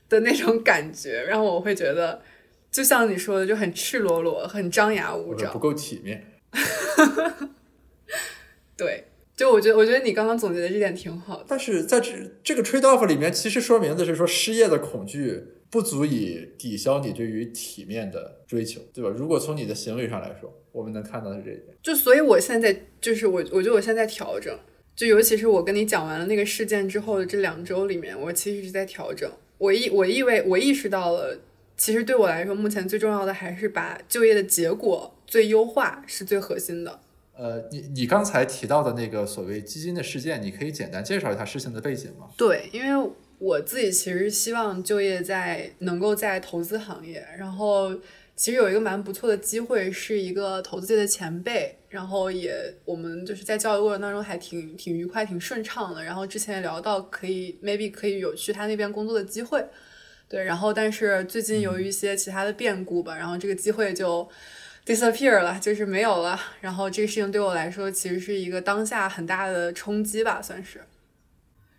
[0.09, 2.21] 的那种感觉，让我会觉得。
[2.71, 6.25] 就像你说的，就很赤裸裸，很张牙舞爪，不够体面。
[8.77, 9.05] 对，
[9.37, 11.45] 就我觉得，我觉得你刚刚总结的这点挺好的。
[11.49, 19.11] 但是在这这个 trade off 里面，其实说明的是说，失业的恐惧不足以抵消你对于体面的追求，对吧？
[19.11, 21.67] 如果从你的行为上来说，我们能看到的是这一点。
[21.83, 24.57] 就所以，我现在就是我，我觉得我现在调整，
[24.95, 29.31] 就尤其是我跟你讲完了那个事件之后的这两周里面，我其实是在调整。
[29.59, 31.39] 我意我意味我意识到了。
[31.81, 37.01] 其实对我来说，目前最重要的还是把就业的结果最优化是最核心的。
[37.35, 42.29] 呃，你你刚才提到的那个所谓基金的事件，你可以简单介绍一下事情的背景吗？
[42.37, 47.95] 对，因为我自己其实希望就业在能够在投资行业，然后
[48.37, 56.05] 其实有一个蛮不错的机会，是一个投资界的前辈，然后也我们就是在交流过程当中还挺挺愉快、挺顺畅的。
[56.05, 59.65] 然后之前也聊到可以 maybe 可以有去他那边工作的机会。
[60.31, 64.27] 对，然后但是最近由于一些其他的变故吧，然后这个机会就
[64.87, 66.41] disappear 了，就是没有了。
[66.61, 70.81] 然后这个事情对我来说其实是一个当下很大的冲击吧，算是。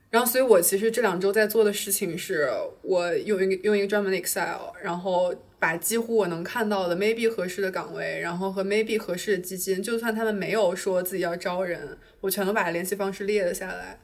[0.09, 2.49] 然后，所以我其实这两周在做的事情是，
[2.81, 13.97] 我用一个用一个专门的 Excel，然后把几乎我能看到的 maybe 合适的岗位，然后和 maybe 合适的基金，就算他们没有说自己要招人，我全都把联系方式列了下来。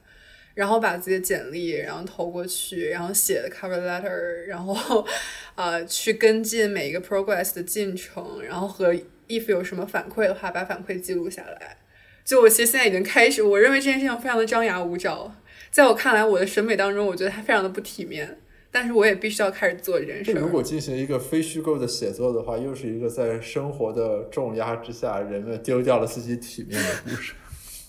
[0.58, 4.10] 然后把自己的简历然后投过去，然后写的 cover letter，
[4.48, 5.06] 然后
[5.54, 8.92] 呃去跟进每一个 progress 的进程，然后和
[9.28, 11.76] if 有什么反馈的话，把反馈记录下来。
[12.24, 15.32] 就我其实现在已经开始，我认为这件事情非常的张牙舞爪，
[15.70, 18.40] 在我看来，我的审美当中，我觉得它非常的不体面。
[18.72, 20.32] 但是我也必须要开始做这件事。
[20.32, 27.34] 如果进行一个非虚构的写作的话，又是一个在生活的重压之下，人们丢掉了自己体面的故事。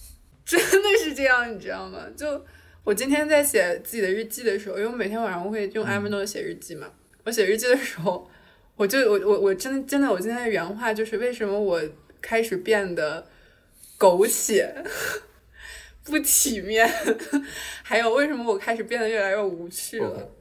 [0.45, 1.99] 真的是这样，你知道吗？
[2.15, 2.45] 就
[2.83, 6.87] 我今天在写自己的日记的时候，因为我每天晚上我会用 Evernote 写日记嘛。
[7.25, 8.29] 我写日记的时候，
[8.75, 11.81] 我就我我我真的真的，我今天的原话就是：为什么我
[12.21, 13.27] 开始变得。
[14.01, 14.73] 苟且，
[16.05, 16.89] 不体面，
[17.83, 20.31] 还有为什么我开始变得越来越无趣了？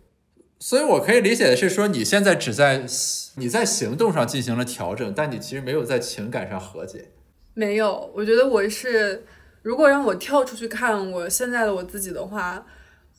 [0.60, 2.86] 所以，我可以理解的是说，你现在只在
[3.34, 7.06] 你在行动上进行了调整，但你其实没有在情感上和解。
[7.54, 9.24] 没有，我觉得我是，
[9.62, 12.64] 如果让我跳出去看我现在的我自己的话，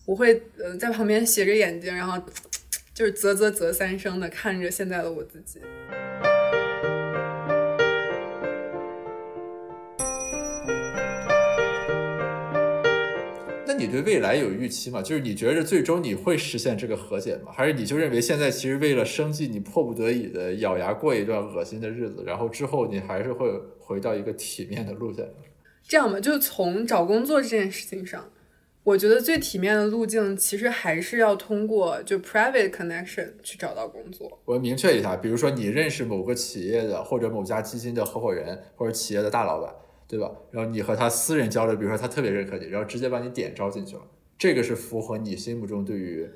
[0.06, 2.18] 我会嗯在旁边斜着眼睛，然后
[2.96, 5.60] 就是啧啧啧三声的看着现在的我自己。
[13.68, 15.02] 那你对未来有预期吗？
[15.02, 17.52] 就是你觉得最终你会实现这个和解吗？
[17.54, 25.30] 还是你就认为现在其实为了生计，你迫不得已的咬牙过一段恶心的日子，然后之后你还是会回到一个体面的路线？
[25.90, 28.32] 这样吧，就从找工作这件事情上，
[28.84, 34.40] 我觉得最体面的路径其实还是要通过就 private connection 去找到工作。
[34.46, 39.76] 我明确一下，比如说你认识某个企业的或者某家基金的合伙人或者企业的大老板。
[40.10, 40.32] 对吧？
[40.50, 44.02] 然后你和他私人交流，比如说他特别认可你，然后直接把你点招进去了，
[44.40, 46.28] 这个是符合你心目中对于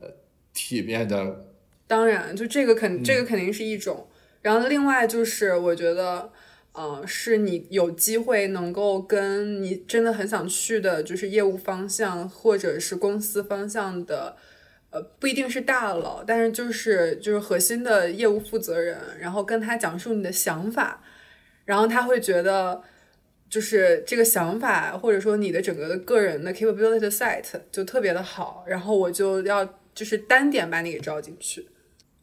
[0.00, 0.08] 呃
[0.54, 1.52] 体面的。
[1.86, 4.08] 当然，就这个肯这个肯定是一种。
[4.40, 6.32] 然后另外就是，我觉得，
[6.72, 14.36] 嗯，是你有机会能够跟你真的很想去的，就是业务方向或者是公司方向的，
[14.90, 21.02] 呃，不一定是大佬，但是就是就是核心的业务负责人，然后跟他讲述你的想法。
[21.64, 22.82] 然后他会觉得，
[23.50, 31.68] 就是这个想法，或者说你的整个的个人的 capability set 就特别的好，然后我就要就是单点把你给招进去，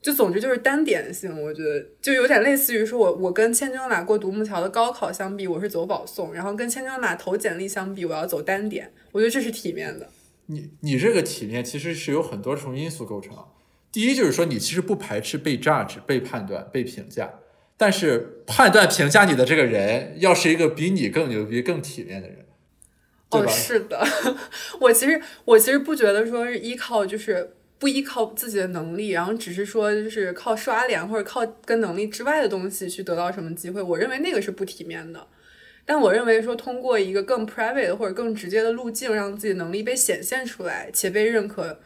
[0.05, 10.07] 就总之就是单点性，我觉得就有点类似于说我我跟千军马过独木桥的高考相比，我是走保送，然后跟千军马投简历相比，我要走单点，我觉得这是体面的。
[10.45, 13.33] 你你这个体面其实是有很多重因素构成，
[13.91, 17.39] 第一就是说你其实不排斥被 judge、被判断、被评价。
[17.75, 22.45] 但是判断评价你的这个人，要是一个比你更牛逼、更体面的人，
[23.31, 24.05] 哦，是的，
[24.79, 35.27] 我其实我其实不觉得说是依靠，就是不依靠自己的能力，然后只是说就是靠刷脸或者靠跟能力之外的东西去得到什么机会，我认为那个是不体面的。
[35.85, 41.77] 但我认为说通过一个更 private 或者更直接的路径，让自己能力被显现出来且被认可。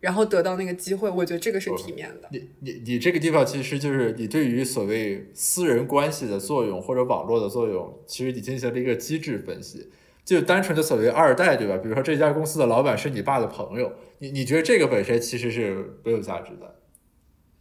[0.00, 2.28] 然后得到那个机会，我觉得这个是体面的。
[2.32, 9.88] 你你你这个地方其实就是你对于所谓私人关系的作用或者网络的作用，其实你进行了一个机制分析。
[10.24, 11.76] 就单纯的所谓二代，对吧？
[11.76, 13.92] 比如说这家公司的老板是你爸的朋友，
[14.24, 16.80] 你你觉得这个本身其实是没有价值的。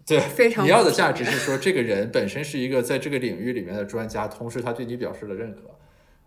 [0.05, 5.61] 对，非常你要的价值是说这个人本身是一个在这个领域里面的专家，同时他对你表示了认可，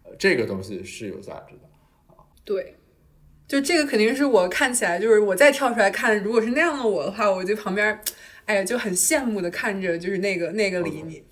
[0.05, 2.25] 呃，这个东西是有价值的啊。
[2.45, 2.77] 对。
[3.49, 7.97] 就这个肯定是我看起来，就是我再跳出来看，如果是那样的我的话，我就旁边，
[8.47, 11.23] 哎呀，就很羡慕的看着，就是那个那个李你。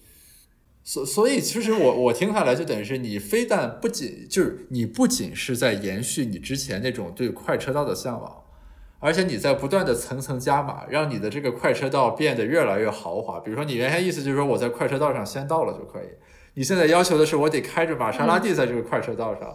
[0.85, 8.44] 所所以，其实我我听下来，就等于是你非但不仅就是你不仅是在延续你之前那种对快车道的向往，
[9.05, 13.39] 而且你在不断的层层加码，让你的这个快车道变得越来越豪华。
[13.39, 16.07] 比如说，你原先意思就是说我在快车道上先到了就可以，
[16.55, 19.55] 你现在要求的是我得开着玛莎拉蒂在这个快车道上。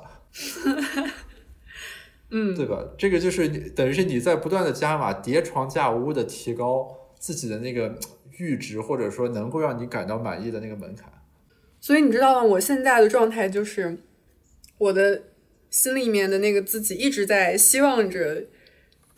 [2.30, 2.78] 嗯，对吧？
[2.96, 7.98] 这个就是你等于是你在不断的加码、叠床架屋的提高自己的那个
[8.38, 11.12] 阈值，或者说能够让你感到满意的那个门槛。
[11.82, 12.44] 所以你知道吗？
[12.44, 13.98] 我现在的状态就是，
[14.78, 15.24] 我的
[15.72, 18.44] 心里面的那个自己一直在希望着，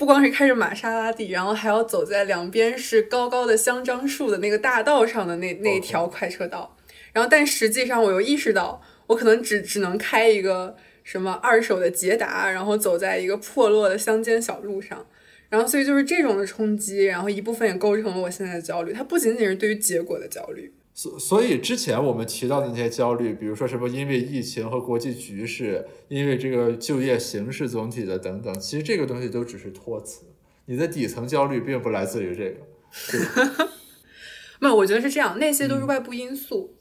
[0.02, 6.76] 不光是开着玛莎拉蒂，然后还要走在两边是高高的香樟树的那个大道上的那那条快车道。
[7.14, 10.76] 然后，但实际上我又意识到，我可能只只能开一个。
[11.04, 15.06] 什么二手的捷达，然后走在一个破落的乡间小路上，
[15.50, 18.92] 然后所以就是这种的冲击，然后一部分也构成了我现在的焦虑。
[18.92, 30.25] 它不仅仅是对于结果的焦虑，所所以之前我们提到的那些焦虑，比如说什么因为疫情和国际局势，因为这个就业形势总体的等等，其实这个东西都只是托词。
[30.65, 33.69] 你的底层焦虑并不来自于这个，
[34.60, 36.75] 没有，我觉得是这样，那些都是外部因素。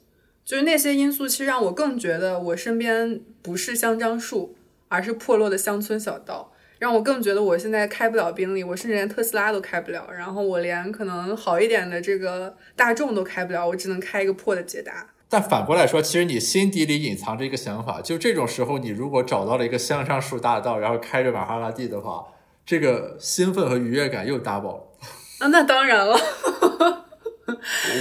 [0.44, 4.56] 就是那些因素，其实让我更觉得我身边不是香樟树，
[4.88, 15.06] 而是破落的乡村小道，让我更觉得我现在开不了宾利，我甚至连特斯拉都开不了，然后我连可能好一点的这个大众都开不了，我只能开一个破的捷达。
[15.28, 22.24] 但反过来说，其实你心底里隐藏着一个想法，就这种时候，你如果找到了一个向上树大道，然后开着玛莎拉蒂的话，
[22.64, 24.84] 这个兴奋和愉悦感又 double。
[25.38, 26.18] 啊，那当然了。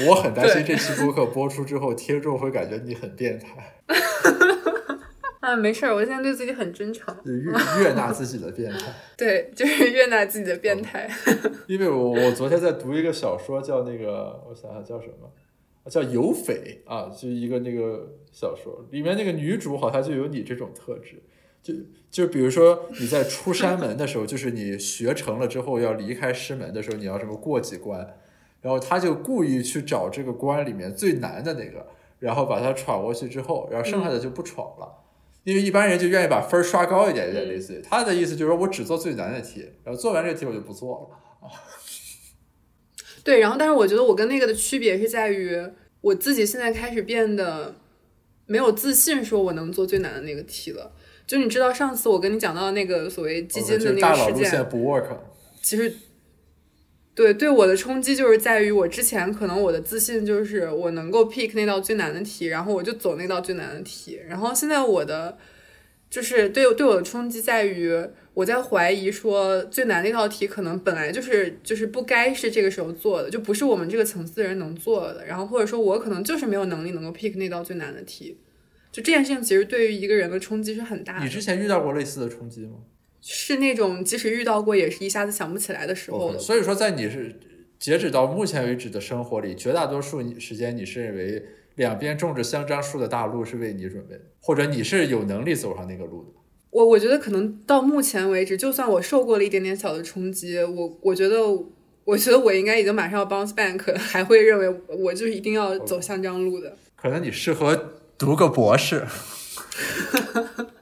[0.08, 3.74] 我很担心这期播客播出之后，听众会感觉你很变态。
[5.40, 8.94] 啊，没事儿，我现在对自己很真诚，悦悦纳自己的变态。
[9.18, 11.10] 对，就是悦纳自己的变态。
[11.68, 15.32] 因为我我昨天在读一个小说，叫那个，我想想叫什么。
[15.90, 21.24] 叫有匪啊，就一个那个小说里面那个女主好像就有你这种特质，
[21.64, 21.74] 就
[22.12, 28.18] 就比如说你在出山门的时候，就是你学成了之后要离开师门的时候，你要什么过几关，
[28.62, 31.88] 然后他就故意去找这个关里面最难的那个，
[32.20, 34.94] 然后把它闯过去之后，然后剩下的就不闯了，
[35.50, 41.50] 因为一般人就愿意把分刷高一点，有点类似于他的意思就是说我只做最难的题，然后做完这个题我就不做了啊。
[43.26, 45.60] 对，然后但是我觉得我跟那个的区别是在于，
[46.02, 47.76] 我自己现在开始变得
[48.46, 50.92] 没有自信，说我能做最难的那个题了。
[51.26, 55.06] 就你知道上次我跟你讲到那个所谓基金的那个事件，不 work。
[55.62, 55.94] 其实，
[57.20, 64.20] 对对我的冲击就是在于我之前可能我的自信就是我能够 pick 那道最难的题，然后我就走那道最难的题。
[64.28, 65.38] 然后现在我的
[66.10, 68.06] 就是对对我的冲击在于。
[68.36, 75.26] 我在怀疑说最难那道题可能本来就是就是不该是这个时候做的，就不是我们这个层次的人能做的。
[75.26, 78.38] 然后或者说我可能就是没有能力能够 pick 那道最难的题。
[78.94, 81.26] 就这件事情其实对于一个人的冲击是很大的。
[81.26, 82.78] 你之前遇到过类似的冲击吗？
[83.22, 86.38] 是那种即使遇到过也是一下子想不起来的时候。
[86.38, 87.40] 所以说在你是
[87.78, 91.44] 截止到目前为止的生活里，绝大多数时间你是认为
[91.76, 96.30] 两边种着香樟树的大路是为你准备的，或者你是有能力走上那个路的。
[96.72, 101.42] 我我觉得可能到目前为止，就算我受过了一点点小的冲击，我我觉得，
[102.04, 106.78] 我觉得我应该已经马上要 bounce back，还会认为我就是一定要走香樟路的。
[106.96, 109.04] 可能你适合读个博士，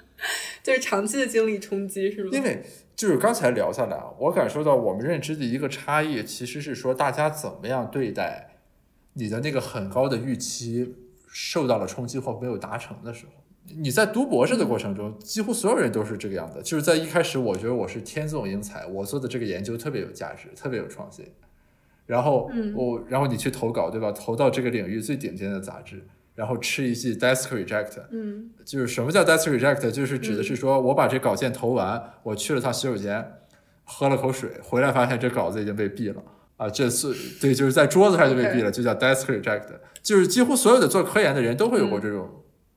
[0.68, 2.30] 就是长期的经历冲击，是吗？
[2.34, 2.62] 因为
[2.94, 8.50] 就是刚才聊下来啊，我感受到我们认知的一个差异，其实是说大家怎么样对待
[9.14, 10.94] 你的那个很高的预期
[11.30, 13.32] 受到了冲击或没有达成的时候。
[13.78, 16.62] 你在读博士的过程中，几乎所有人都是这个样子。
[16.62, 21.26] 就是在一开始，我觉得我是天纵英才，我做的这个研究特别有价值，特别有创新。
[22.06, 24.12] 然后我，然后你去投稿，对吧？
[24.12, 26.06] 投到这个领域最顶尖的杂志，
[26.38, 28.00] 然后吃一记 desk reject。
[28.12, 29.90] 嗯，就是什么叫 desk reject？
[29.90, 33.40] 就是指的是说我把这稿件投完，我去了趟洗手间，
[33.84, 36.22] 喝了口水，回来发现这稿子已经被毙了
[36.58, 36.70] 啊！
[36.70, 39.66] 这是对，就是在桌子上就被毙了，就叫 desk reject。
[40.04, 42.30] 就是几乎所有的做科研的人都会有过这种。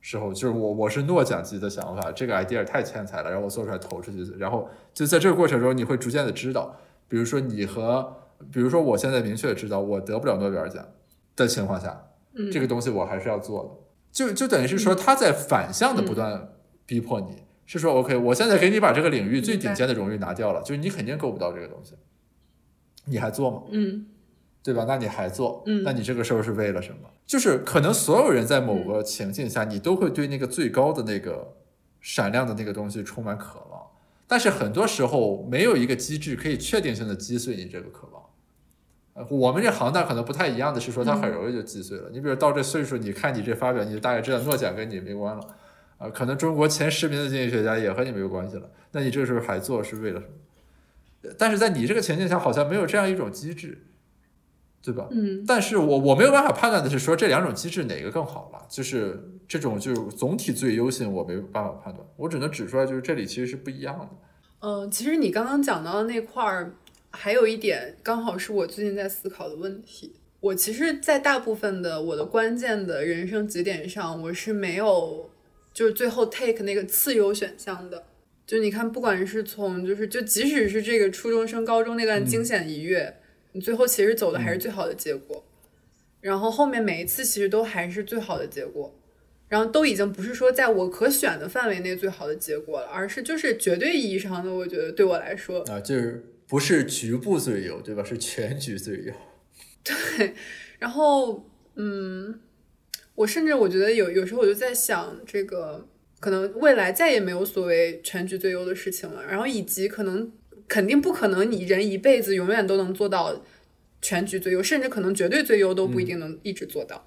[0.03, 6.75] 时候就是我我是诺奖级的想法，这个 idea 太天才了，然后我做出来投出去，然后就在这个过程中，你会逐渐的知道，
[7.07, 8.11] 比如说你和，
[8.51, 10.83] 比如说我现在明确的知道我得不了诺贝尔奖
[11.35, 12.01] 的情况下，
[12.51, 13.69] 这个东西我还是要做的，
[14.11, 16.53] 就就等于是说他在反向的不断
[16.85, 21.95] 逼迫你，是说 OK，我现在给你把这个领域最顶尖的荣誉拿掉了，就是你肯定够不到这个东西，
[23.05, 23.63] 你还做吗？
[23.71, 24.07] 嗯。
[24.63, 24.85] 对吧？
[24.87, 25.63] 那你还做？
[25.65, 27.09] 嗯，那你这个时候是为了什么？
[27.25, 31.55] 就是可能所有人在某个情境下，你都会对那个最高的那个
[31.99, 33.81] 闪亮的那个东西充满渴望，
[34.27, 38.20] 但是很多时候没有一个机制可以确定性的击碎你这个渴望。
[39.13, 42.09] 呃，我们这行当可能不太一样的是说，它很容易就击碎了。
[42.11, 45.43] 你比如到这岁数，你看你这发表，你就大概知道诺奖跟你没关了。
[45.97, 48.69] 啊，可能中国前十名的经济学家也和你没有关系了。
[48.91, 51.33] 那你这个时候还做是为了什么？
[51.37, 53.85] 但是在你这个情境下，好像没有这样一种机制。
[54.83, 55.07] 对吧？
[55.11, 64.09] 嗯，但是我我没有办法判断的是说这两种机制哪个更好了，就是这种就是总体最优性，我没有办法判断，我只能指出来就是这里其实是不一样的。
[64.61, 66.73] 嗯，其实你刚刚讲到的那块儿，
[67.11, 70.13] 还有一点刚好是我最近在思考的问题。
[70.39, 75.29] 我其实，在大部分的我的关键的人生节点上，我是没有
[75.73, 78.05] 就是最后 take 那个次优选项的。
[78.47, 83.17] 就你看，不管是从就是就即使是这个初中升高中那段惊险一跃。
[83.53, 85.43] 你最后其实走的还是最好的结果，
[86.21, 88.95] 然后后面每一次其实都还是最好的结果，
[89.49, 98.03] 然后都已经不是说在我可选的范围内最好的结果了，而是就是绝对意义上的，我觉得对我来说啊，就是不是局部最优，对吧？
[98.03, 99.13] 是全局最优。
[99.83, 100.35] 对，
[100.77, 102.41] 然后嗯，
[103.15, 105.87] 我甚至我觉得有有时候我就在想，这个
[106.19, 110.33] 可能未来再也没有所谓全局最优的事情了，然后以及可能。
[110.67, 113.43] 肯定不可能，你人一辈子永远都能做到
[114.01, 117.05] 全局最优，甚至可能绝对最优都不一定能一直做到。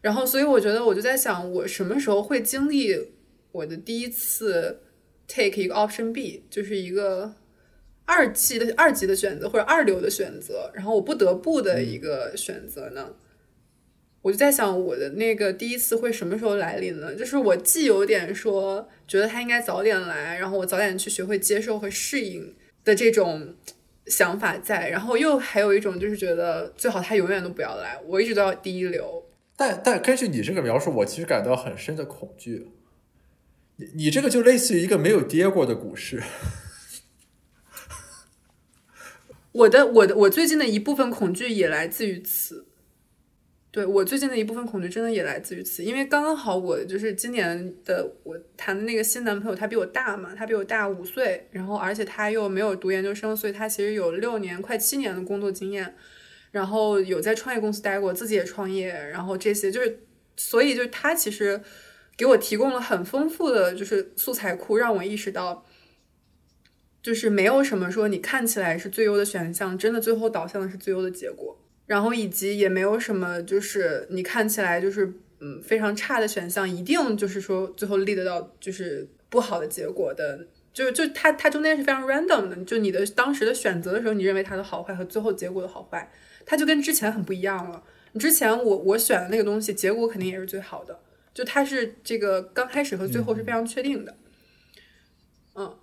[0.00, 2.96] 然后，所以我觉得，我就在想，我什么时候会经历
[3.50, 4.82] 我的第一次
[5.26, 7.34] take 一个 option B，就是一个
[8.04, 13.14] 二级的二级的选择或者二流的选择，然后我不得不的一个选择呢？
[14.22, 17.12] 我就在想，我的那个第一次会什么时候来临呢？
[17.14, 23.54] 就是我既有点说觉得他应该早点来，然后我早点去学会接受和适应的这种
[24.06, 29.24] 想法在，然后又还有一种就是觉得最好他永远都不要来，我一直都要第一流。
[29.56, 32.68] 但但根据你这个描述，我其实感到很深的恐惧。
[33.76, 36.22] 你你这个就类似于一个没有跌过的股市。
[39.52, 42.66] 我的我的我最近的一部分恐惧也来自于此。
[43.70, 55.94] 对我最近的一部分恐惧，真的也来自于此，因为刚刚好我就是今年的我谈的那个新男朋友，他比我大嘛，他比我大五岁，然后而且他又没有读研究生，所以他其实有六年快七年的工作经验，
[56.50, 60.00] 然后有在创业公司待过，自己也创业，然后这些就是，
[60.36, 61.58] 所以就是他其实
[62.14, 65.64] 给我提供了很丰富的就是素材库，让我意识到，
[67.02, 71.58] 就是没有什么说你看起来是最优的选项，真的最后导向的是最优的结果。
[71.84, 86.08] 然后以及也没有什么，就是你看起来就是嗯非常差的选项，一定就是说最后立得到就是不好的结果的，就就它它中间是非常 random 的，就你的当时的选择的时候，你认为它的好坏和最后结果的好坏，
[86.46, 87.82] 它就跟之前很不一样了。
[88.12, 90.98] 你之前我我选的那个东西，结果肯定也是最好的，
[91.34, 94.14] 就它是这个刚开始和最后是非常确定的。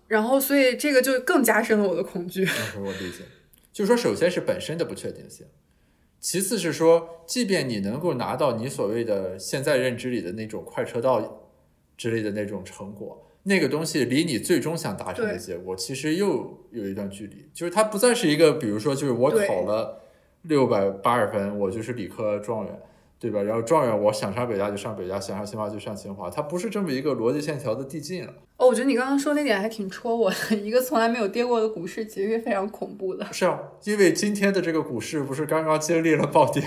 [0.08, 2.48] 然后所以这个就更加深了我的恐惧。
[2.78, 3.24] 我理解，
[3.72, 5.46] 就是说首先是本身的不确定性。
[6.20, 11.48] 其次是说，即便你能够拿到你所谓的现在认知里的那种快车道
[11.96, 17.50] 之类的那种成果，那个东西离你最终想达成的结果，其实又有一段距离。
[17.54, 20.02] 就是它不再是一个，比如说，就是我考了
[20.42, 22.80] 六百八十分，我就是理科状元。
[23.20, 23.44] 对吧？
[23.44, 28.34] 然后状元，我想上北大就上北大，想上清华就上清华，它不是这么一个逻辑线条的递进了。
[28.56, 30.56] 哦，我觉得你刚刚说那点还挺戳我的。
[30.56, 33.28] 一个从来没有跌过的股市，其实是非常恐怖的。
[33.34, 36.64] 是啊，因为今天的这个股市不是刚刚经历了暴跌。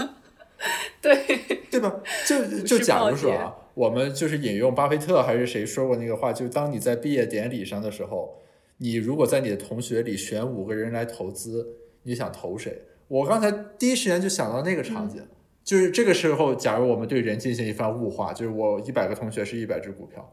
[1.00, 1.24] 对
[1.70, 1.94] 对吧？
[2.26, 8.42] 就就假如说啊，我们就是引用巴菲特还是谁说过那个话，就当你在毕业典礼上的时候，
[8.78, 11.66] 你如果在你的同学里选五个人来投资，
[12.02, 12.82] 你想投谁？
[13.08, 15.22] 我刚才第一时间就想到那个场景。
[15.66, 20.32] 就是这个时候，假如我们对人进行一番物化，就是我一百个同学是一百只股票，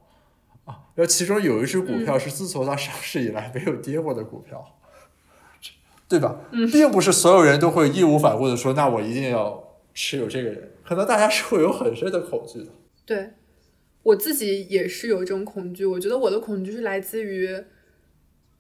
[0.65, 4.63] 啊，然后其中有一只股票是自从它上市以来没有跌过的股票，
[6.07, 6.39] 对吧？
[6.71, 12.67] 并不是所有人都会义无反顾的说，那我一定要持有这个人，可能大家是会有很深的恐惧的。
[13.03, 13.31] 对，
[14.03, 17.49] 我自己也是有一种恐惧，我觉得我的恐惧是来自于，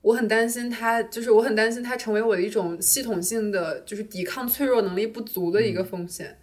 [0.01, 6.39] 我很担心它，就是我很担心它成为我的一种系统性的，就是抵抗脆弱能力不足的一个风险。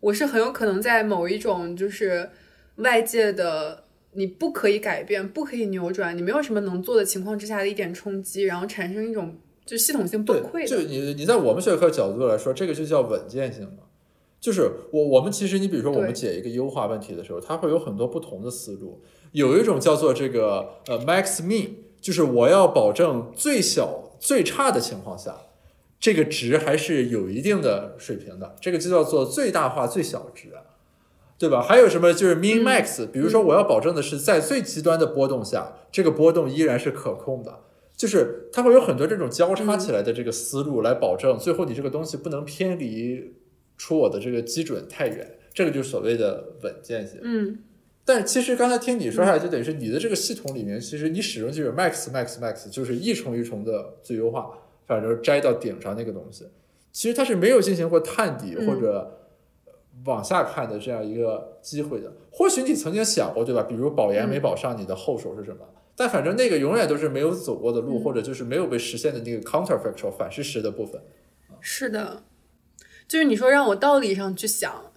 [0.00, 2.30] 我是很有可能在某一种就是
[2.76, 9.36] 外界的你不可以改变、不可以扭转、你没有什么能做的情况之下的一点冲击，然后产生一种
[9.66, 10.66] 就系统性崩溃。
[10.66, 13.84] 就你你在我们学科角度来说，这个就叫稳健性嘛。
[14.40, 19.02] 就是我我们其实你比如说我们解一个优化问题的时候，它会有很多不同的思路。
[19.32, 21.70] 有一种叫做这个呃 max mean，
[22.00, 25.36] 就是我要保证最小最差的情况下。
[26.00, 30.48] 这个值还是有一定的水平的，这个就叫做最大化最小值，
[31.38, 31.60] 对吧？
[31.60, 37.60] 还有什么就是 min max，比如说我要保证的是在最极端的波动下，这个波动依然是可控的，
[37.96, 43.34] 就是它会有很多这种交叉起来的这个思路来保证最后你这个东西不能偏离
[43.76, 47.18] 出我的这个基准太远，这个就是所谓的稳健性。
[47.22, 47.58] 嗯，
[48.04, 54.50] 但其实刚才听你说下来，就等于是你的这个系统里面，其实你使用就是 max max max，就是一重一重的最优化。
[54.88, 56.48] 反正摘到顶上那个东西，
[56.90, 59.20] 其实它是没有进行过探底或者
[60.06, 62.12] 往下看的这样一个机会的。
[62.32, 63.62] 或许你曾经想过，对吧？
[63.62, 65.58] 比如保研没保上，你的后手是什么？
[65.94, 71.00] 但反正那个永远都是没有走过的路，或者就是没有被实现的那个 counterfactual 反事实的部分。
[71.60, 72.22] 是的，
[73.06, 74.87] 就是你说让我道理上去想。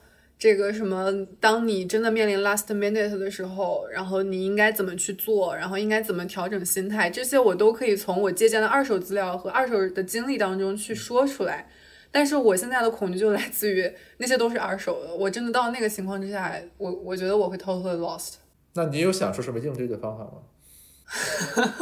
[0.41, 1.05] 这个什么？
[1.39, 5.55] 当你真的面临 last minute 的时候，然后你应该怎么去做？
[5.55, 7.11] 然后应该怎么调整心态？
[7.11, 11.69] 这些我都可以从我借鉴的二手资料和二手的经历当中去说出来。
[12.11, 15.13] 但是我现在的恐惧就来自于那些都是二手的。
[15.13, 18.37] 我真的到那个情况之下，我我觉得我会 totally lost。
[18.73, 20.41] 那你有想出什么应对的方法吗？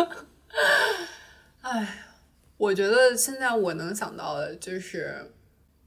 [1.61, 1.87] 哎，
[2.57, 5.31] 我觉得现在我能想到的就是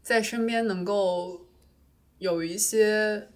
[0.03, 1.43] 在身边能够。
[2.23, 3.29] 有一些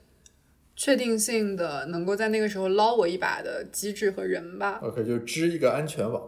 [0.77, 4.79] 确定性的，能够在那个时候捞我一把的机制和人吧。
[4.81, 6.23] OK，就织一个安全网。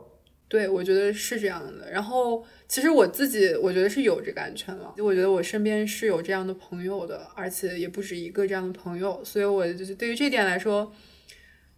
[0.48, 1.90] 对，我觉得是这样的。
[1.90, 4.92] 然后，其实我自己，我觉得是有这个安全网。
[4.96, 9.22] 就我觉得我身边是有这样的朋友的，而且也不止一个这样的朋友。
[9.22, 10.90] 所以，我就是对于这点来说，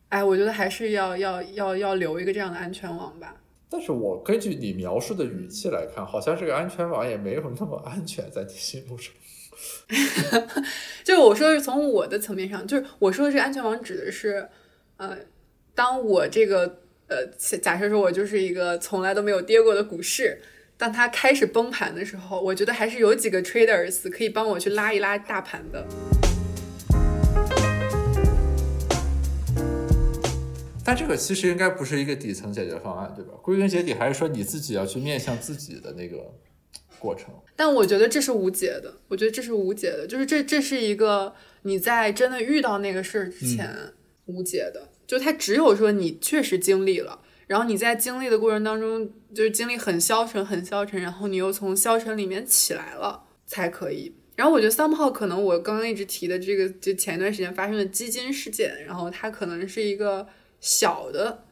[0.09, 3.43] 哎，我觉得还是要要要要留一个这样的安全网吧。
[3.69, 9.13] 但是我根据你描述的语气来看，好像这个安全网也没有那么安全，在你心目中。
[11.05, 14.49] 就我说的是从我的层面上，就是我说的这个安全网指的是，
[14.97, 15.17] 呃，
[15.75, 17.27] 当我这个呃
[17.61, 20.41] 假设说我就是一个从来都没有跌过的股市，
[20.77, 25.87] 当它开始崩盘的时候，我觉得还是有几个 traders 可以帮我去拉一拉大盘的。
[30.83, 33.35] 但这个其实应该不是一个底层解决方案，对吧？
[33.43, 36.17] 归根结底还是说你自己要去面向自己的那个
[37.01, 37.35] 过程。
[37.57, 43.69] 但我觉得这是无解的，我觉得这是无解的，就是这这是一个你在真的遇到那个事儿之前
[44.27, 54.15] 无解的，就它只有说你确实经历了，然后你在经历的过程当中，就是经历很消沉，很消沉，然后你又从消沉里面起来了才可以。
[54.37, 60.27] 然后我觉得 somehow 可能我刚刚一直提的这个，就前一段时间发生的基金事件，然后它可能是一个。
[60.63, 61.45] 小的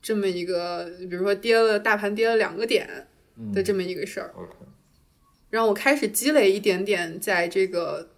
[0.00, 2.88] 这么一个，比如说跌了大盘跌了两个点
[3.52, 4.32] 的这么一个事儿，
[5.50, 8.10] 让我开始积累一点点，在这个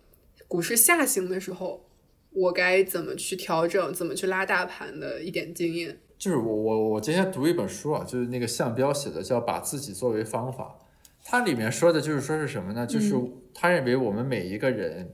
[0.46, 1.84] 股市下行的时候，
[2.30, 6.00] 我该怎么去调整，怎么去拉大盘的一点经验。
[6.18, 10.78] 就是我我我今天读一本书啊，就是那个项标写的，叫把自己作为方法。
[11.22, 12.86] 它里面说的就是说是什么呢？
[12.86, 13.14] 就是
[13.54, 15.12] 他认为我们每一个人，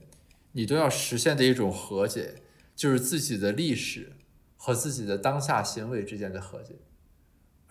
[0.53, 2.35] 你都要实现的一种和解，
[2.75, 4.13] 就是自己的历史。
[4.57, 6.73] 和自己的当下行为之间的和解，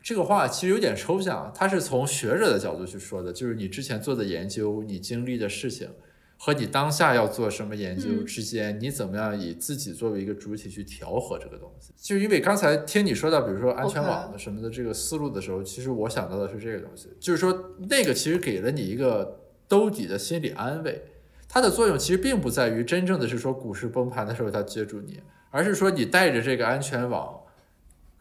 [0.04, 1.50] 这个话其实有点抽象。
[1.56, 5.88] 它是从学者的角度去说的，就是你之前做的研究，你经历的事情，
[6.36, 11.94] 和你当下要做什么研究之间，你怎么样以自己作为一个主体去调和这个东西。
[11.96, 21.02] 就是因为刚才听你说到，比如说安全网的什么的这个思路的时候，其实我想到的是这个东西，就是说那个其实给了你一个兜底的心理安慰，
[21.48, 25.18] 它的作用其实并不在于真正的是说股市崩盘的时候它接住你。
[25.50, 27.40] 而是说，你带着这个安全网，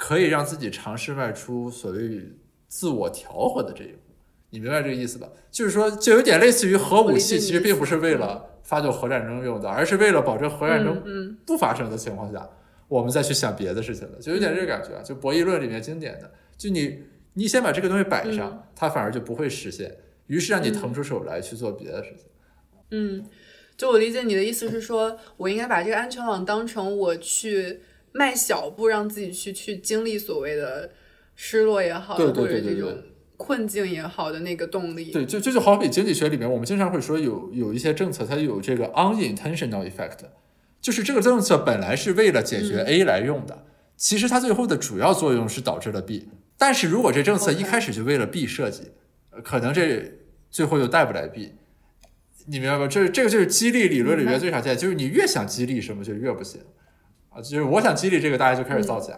[0.04, 2.34] 可以让自己尝试迈出所谓
[2.68, 4.00] 自我调和的这一步。
[4.50, 5.30] 你明白这个意思吧？
[5.50, 12.50] 就是说，就有点类似于核武器，其实并不是为了发动核战争用的，而是为了保证核战争不发生的情况下，
[12.90, 15.02] 我们再去想别的事情的，就有点这个感觉啊。
[15.02, 17.00] 就博弈论里面经典的，就你
[17.36, 19.96] 你先把这个东西摆上，它反而就不会实现，
[20.28, 22.26] 于是让你腾出手来去做别的事情。
[22.92, 23.24] 嗯。
[23.76, 27.80] 就我理解你的意思是说，我应该把这个安全网当成我去
[28.14, 30.92] 迈小步，让自己去去经历所谓的
[31.36, 32.96] 失落也好，或者这种
[33.38, 35.12] 困境也好的那个动力。
[35.12, 40.20] 对，就就就好比经济学里面，我们经常会说有有一些政策，它有这个 unintentional effect，
[40.80, 43.66] 就是这个政策本来是为了解决 A 来用的，
[43.98, 46.30] 其实它最后的主要作用是导致了 B。
[46.58, 48.92] 但是如果这政策一开始就为了 B 设计，
[49.44, 50.20] 可能这
[50.52, 51.54] 最后又带不来 B。
[52.46, 52.88] 你明白吧？
[52.88, 56.62] 这这个就是激励理论里面最常见，就是你越想激励什么就越不行
[57.34, 57.42] 啊。
[57.42, 59.14] 就是我想激励这个，大家就开始造假；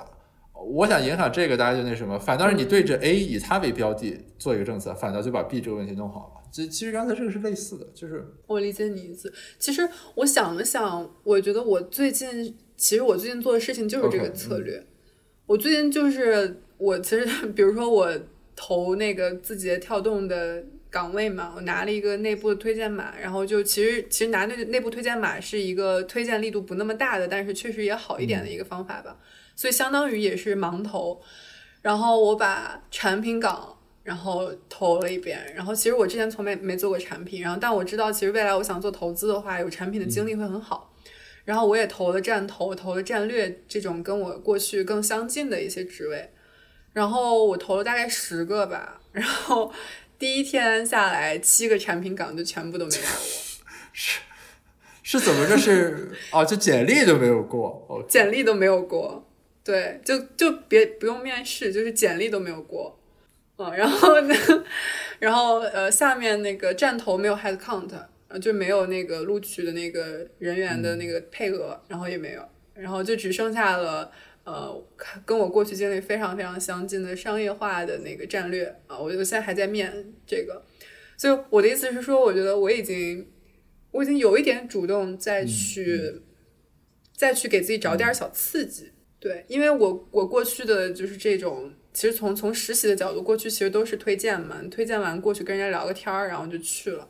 [0.53, 2.17] 我想影响这个，大家就那什么。
[2.17, 6.49] 反倒是你对着 A 以它为标的做一个政策，反倒就把 B 这个问题弄好了。
[6.51, 9.33] 其其实刚才这个是类似的，就是我理解你意思。
[9.59, 14.85] 其实我想了想，我觉得我最近其实我最近做的事情就是这个策略。
[15.45, 18.09] 我最近就是我其实比如说我
[18.55, 20.63] 投那个字节跳动的。
[20.95, 29.17] 岗位嘛，我拿了一个内部的推荐码，然后就其实其实拿那内部推荐码是一个推荐力度不那么大的，但是确实也好一点的一个方法吧。
[29.57, 31.21] 所以相当于也是盲投，
[31.81, 40.93] 然后我把产品岗然后投了一遍，然后其实我之前从没没做过产品，然后但我知道其实未来我想做投资的话，有产品的经历会很好。
[41.43, 46.31] 然后我也投了战投，投了战略这种跟我过去更相近的一些职位，
[46.93, 49.73] 然后我投了大概十个吧，然后。
[50.17, 53.09] 第一天下来，七个产品岗就全部都没有过，
[53.91, 54.21] 是
[55.03, 55.57] 是怎么着？
[55.57, 59.27] 是 哦，就简历都没有过，简历都没有过，
[59.63, 62.97] 对，就就别不用面试，就是简历都没有过，
[63.57, 64.35] 嗯，然后呢，
[65.19, 67.91] 然后呃，下面那个站头没有 head count，
[68.29, 74.11] 呃，就没有那个录取的那个人员的那个配额，然后也没有，然后就只剩下了。
[74.45, 74.87] 呃，
[75.25, 80.63] 跟我过去经历非常非常相近的商业化的那个战略啊，我我现在还在面这个，
[81.17, 83.27] 所以我的意思是说，我觉得我已经
[83.89, 86.21] 我已经有一点主动再去
[87.13, 97.09] 再去给自己找点小刺激，对，因为我我过去的就是这种，其实从从实习的角度，过去其实都是推荐嘛，推荐完过去跟人家聊个天儿，然后就去了。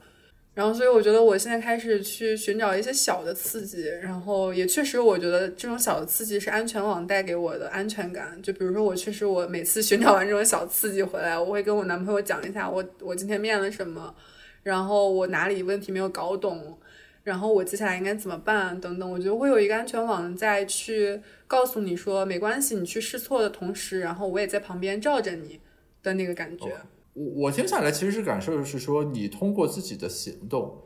[0.55, 8.41] 然后，所以我觉得我现在开始去寻找一些小的刺激，然后也确实，我觉得这种小的刺激是安全网带给我的安全感。
[8.41, 14.15] 就比如说，我确实我每次寻找完这种小刺激回来，我会跟我男朋友讲一下我我今天面了什么，
[14.63, 16.79] 然后我哪里问题没有搞懂，
[17.23, 25.59] 然后我接下来应该怎么办等等，我觉得会有一个安全网在去告诉你说没关系，你去试错的同时，然后我也在旁边罩着你
[26.01, 26.67] 的那个感觉。
[27.15, 30.83] 我我听下来其实是感受是说，你通过自己的行动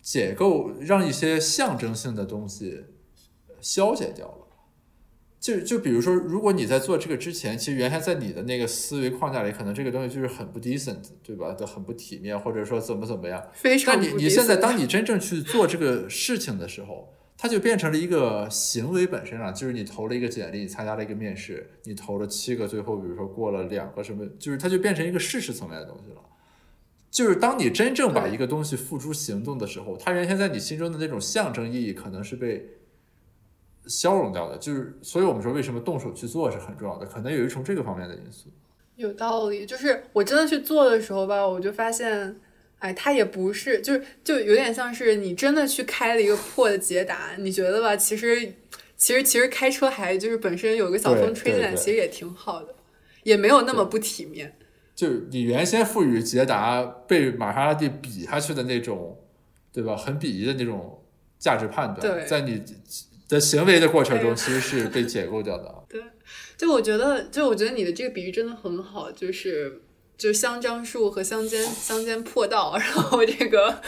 [0.00, 2.84] 解构，让一些象征性的东西
[3.60, 4.38] 消解掉了。
[5.38, 11.52] 就就比如说，如果你在做这个之前，其实原先在你的那个思维框架里，可能这个东西就是很不 decent，对吧？
[11.52, 13.44] 都很不体面，或者说怎么怎么样。
[13.52, 17.12] 非常但你你现在当你真正去做这个事情的时候，
[17.42, 19.52] 它就变成了一个行为本身了。
[19.52, 26.20] 就是你投了一个简历，你参加了一个面试，你投了七个，最后比如说过了两个什么，就是它就变成一个事实层面的东西了。
[27.10, 32.78] 就是当你真正把一个东西付诸行动的时候，它原先在你心中的那种象征意义，可能是被。
[33.88, 38.48] 消融掉的，就是所以我们说为什么动手去做是很重要的，可能有一重这个方面的因素。
[38.94, 42.36] 有道理，就是我真的去做的时候吧，我就发现，
[42.82, 47.96] 哎，它也不是，就是就有点像是你真的去开了一个破的捷达，你觉得吧？
[47.96, 48.54] 其实
[48.96, 52.74] 其实其实开车还就是本身有个小风吹进来，其实也挺好的，
[53.22, 54.56] 也没有那么不体面。
[54.94, 59.18] 就你原先赋予捷达被玛莎拉蒂比下去的那种，
[59.72, 59.96] 对吧？
[59.96, 61.02] 很鄙夷的那种
[61.38, 62.62] 价值判断，在你。
[63.28, 65.74] 的行为的过程中，其实是被解构掉的。
[65.88, 66.02] 对，
[66.58, 69.80] 就我觉得，就我觉得你的这个比喻真的很好，就是
[70.22, 73.82] 就香樟树和乡间乡间破道， 然后这个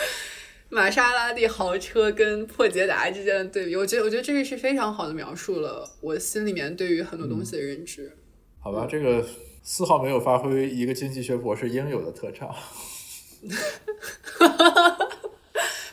[0.68, 8.10] 玛莎拉蒂豪车跟破捷达之间的对比，我觉得我觉得这个是非常好的描述了我心里面对于很多东西的认知。
[8.58, 9.24] 好吧，这个
[9.62, 12.52] 丝毫没有发挥一个经济学博士应有的特长。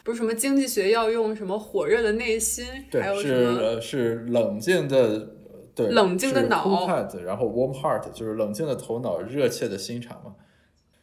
[0.04, 5.36] 不是什么经济学要用什么火热的内心，对，是是冷静的，
[5.74, 6.88] 对，冷静的脑，
[7.24, 10.36] 然后 warm heart 就是冷静的头脑，热切的心肠嘛。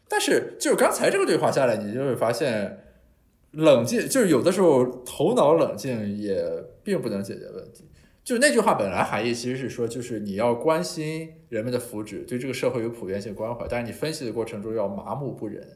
[0.08, 2.78] 但是就是刚才这个对话下来，你就会发现，
[3.52, 6.44] 冷静就是有的时候头脑冷静也
[6.82, 7.84] 并不能解决问题。
[8.24, 15.66] 就是那句话本来含义其实是说，就是你要关心人们的福祉，对这个社会有普遍性关怀，但是你分析的过程中要麻木不仁。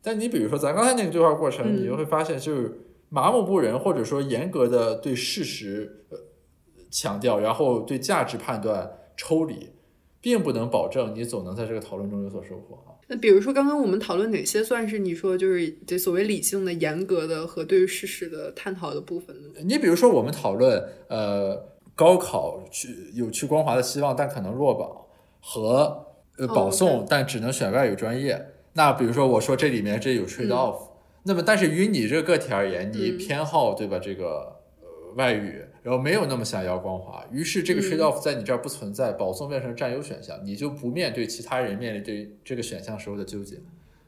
[0.00, 6.18] 但你比如说，咱刚才那个对话过程，你就会发现，就是麻木不仁，或者说严格的对事实呃
[6.92, 9.70] 强调，然后对价值判断抽离，
[10.20, 12.94] 并不能保证你总能在这个讨论中有所收获啊。
[13.08, 19.48] 那比如说，刚刚我们讨论哪些算是你说就是这所谓理性的、严格的和对于事实的探讨的部分呢？
[19.64, 21.62] 你比如说，我们讨论呃
[21.94, 24.90] 高考去有去光华的希望，但可能落榜
[25.40, 26.06] 和
[26.38, 28.46] 呃保送，但只能选外语专业。
[28.74, 30.76] 那比如说，我说这里面这有 trade off，
[31.24, 33.98] 那么但是于你这个个体而言，你偏好对吧？
[33.98, 43.56] 这个呃外语，然后没有那么想要光华，于是这个 trade off 在你这儿不存在，保送变成占优选项，你就不面对其他人面临对这个选项时候的纠结。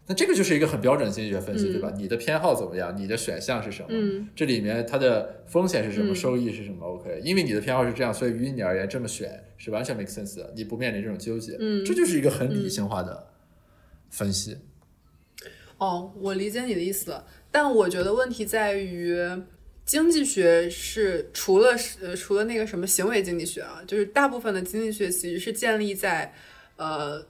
[0.07, 1.91] 那这个就是一个很标准的经济学分析，对吧？
[1.97, 2.95] 你的偏好怎么样？
[2.97, 4.29] 你的选项是什么？
[4.37, 6.15] 这里面它的风险是什么？
[6.15, 11.57] 收益是什么？OK，因为你的偏好是这样，所以于你而言这么选是完全 make sense 的，你不面临这种纠结。
[11.59, 13.29] 嗯，这就是一个很理性化的。
[14.11, 14.59] 分析，
[15.79, 19.19] 哦，我理解你的意思了，但我觉得问题在于，
[19.85, 26.35] 经济学是除了呃除了那个什么行为经济学啊，就是大部分的经济学其实是建立在，
[26.77, 27.25] 呃，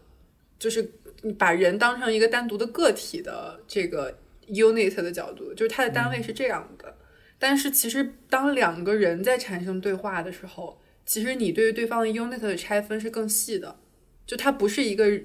[0.58, 0.90] 就是
[1.22, 6.96] 你把人当成一个单独的个体的这个 unit 的角度，就是它的单位是这样的。
[7.38, 13.80] 但是其实当两个人在产生对话的时候，其实你对于对方的 unit 的拆分是更细的，
[14.26, 15.20] 就它不是一个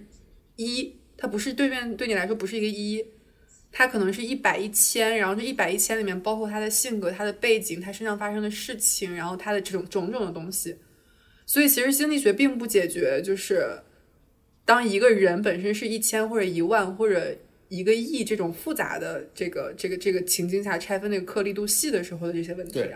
[0.56, 0.96] 一。
[1.22, 3.06] 它不是对面对你来说不是一个一，
[3.72, 10.76] 它可能是一百一千，然后这一百一千里面包括他的性格、他的背景、他身上发生的事情，然后他的这种种种的东西。
[11.46, 13.80] 所以其实经济学并不解决，就是
[14.66, 17.36] 当一个人本身是一千或者一万或者
[17.70, 22.74] 一个亿这种复杂的这个这个这个情境下拆分那个颗粒度细的时候的这些问题。
[22.74, 22.96] 对，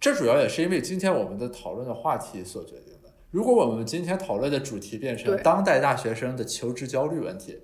[0.00, 3.08] 这主要也是因为今天我们的讨论的话题所决定的。
[3.30, 7.58] 如果我们今天讨论的主题变成当代大学生的求职焦虑问题，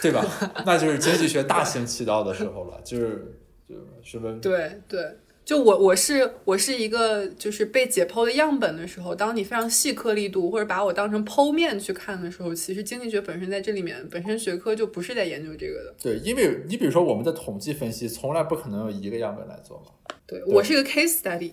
[0.00, 0.24] 对吧？
[0.64, 3.38] 那就是经济学大行其道的时候了，就是
[3.68, 15.94] 就是不对对，就我我是我是一个就是被解剖的样本的时候，当你非常细颗粒度或者把我当成剖面去看的时候，其实经济学本身在这里面本身学科就不是在研究这个的。
[16.00, 20.14] 对，因为你比如说我们的统计分析从来不可能用一个样本来做嘛。
[20.26, 21.52] 对我是一个 case study。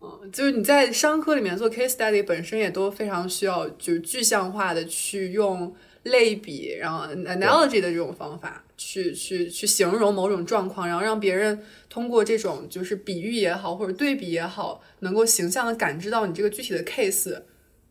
[0.00, 5.74] 嗯，就是你在商科里面做 case study 本身也都非常需要，就是具象化的去用
[6.08, 17.40] 类比，然后 analogy 的这种方法去去去形容某种状况，然后让别人通过这种就是比喻也好或者对比也好，能够形象的感知到你这个具体的 case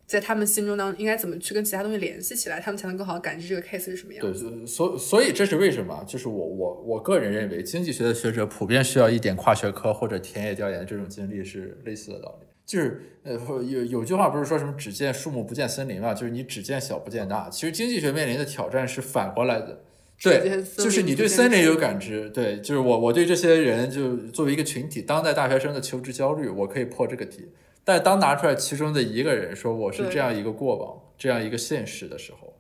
[0.06, 4.22] 在他们心中当中应该怎么去跟其他东西联系起来，他们才能更好的感知这个 case 是什么样。
[4.22, 6.02] 对，所所所以这是为什么？
[6.08, 12.48] 就是我我我个人认为，经济学的学者普遍需要一点跨学科或者田野调研的这种经历是类似的道理。
[12.68, 16.14] 就是呃，有有句话不是说什么只见树木不见森林嘛？
[16.14, 17.50] 就是你只见小不见大。
[17.50, 19.82] 其实经济学面临的挑战是反过来的。
[20.22, 27.50] 对，就是你对森林有感知，对，就是我我对这些人就作为一个群体，当代大学生的求职焦虑，我可以破这个题。
[27.86, 32.54] 但当拿出来其中的一个人说我是这样一个过往，这样一个现实的时候，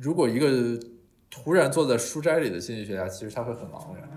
[0.00, 0.80] 如果一个
[1.28, 4.08] 突然坐在书斋里的经济学家，其实他会很茫然。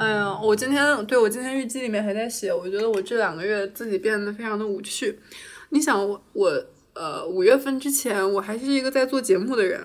[0.00, 5.18] 哎呀，我今天对我今天日记里面还在写，我觉得我这两个月自己变得非常的无趣。
[5.68, 9.82] 你想，我我呃五月份之前我还是一个在做节目的人，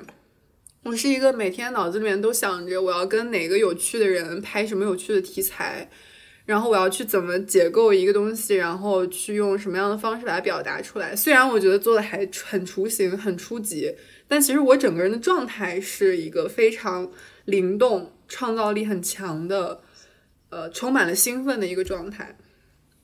[0.84, 5.90] 我是一个每天脑子里面都想着我要跟哪个有趣的人拍什么有趣的题材，
[6.46, 11.14] 然后我要去怎么解构一个东西，然后去用什么样的方式来表达出来。
[11.14, 13.94] 虽然我觉得做的还很雏形、很初级，
[14.30, 17.12] 但其实我整个人的状态是一个非常
[17.44, 19.82] 灵动、创造力很强的。
[20.56, 22.38] 呃，充满了兴奋的一个状态，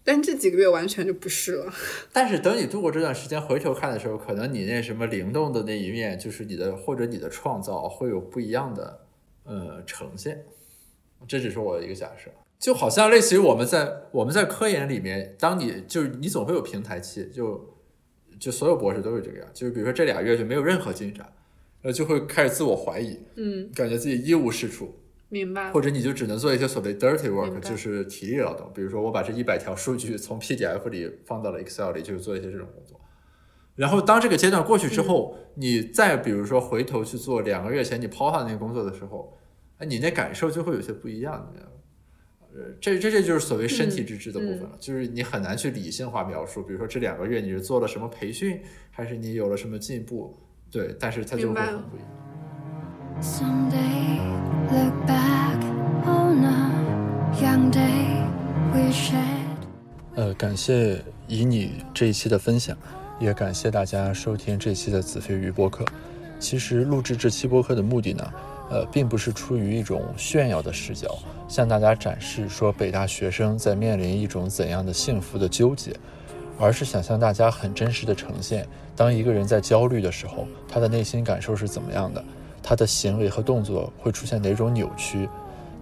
[0.05, 1.73] 但这几个月完全就不是了。
[2.13, 9.01] 但是等你度过这段时间，回头看的时候，可能你那什么灵动的那一面，就是你的或者你的创造会有不一样的
[9.43, 10.45] 呃呈现。
[11.27, 17.75] 这只是我的一个假设，就好像类似于我们在我们在科研里面，当你就是你总会有平台期，就
[18.39, 21.29] 就所有博士都是这个样，就是比如说这俩月就没有任何进展，
[21.81, 24.95] 呃，就会开始自我怀疑，嗯，感觉自己一无是处。
[25.31, 28.69] 明白，或者你就只能做一些所谓 dirty work，就是体力劳动。
[28.75, 32.99] 比如说，我把这一百条数据从 PDF 里放到了 Excel 里，就是做一些这种工作。
[33.75, 39.37] 然后当这个阶段过去之后，你再比如说回头去做两个月前你抛下那个工作的时候，
[39.77, 41.53] 哎，你那感受就会有些不一样。
[42.53, 46.61] 呃，这这这就是所谓身体之知的部分了，就是你很难去理性化描述。
[46.61, 48.61] 比如说这两个月你是做了什么培训，
[48.91, 50.37] 还是你有了什么进步？
[50.69, 52.09] 对，但是它就会很不一样。
[60.15, 62.77] 呃，感谢以你这一期的分享，
[63.19, 65.83] 也感谢大家收听这期的子非鱼播客。
[66.39, 68.33] 其实录制这期播客的目的呢，
[68.69, 75.95] 呃，并不是出于一种炫耀的视角，向大家展示说北大学生在面临一种怎样的幸福的纠结，
[76.59, 82.23] 而是想向大家很真实的呈现，当一个人在焦虑的时候，他的内心感受是怎么样的。
[82.63, 85.27] 他的行为和动作会出现哪种扭曲？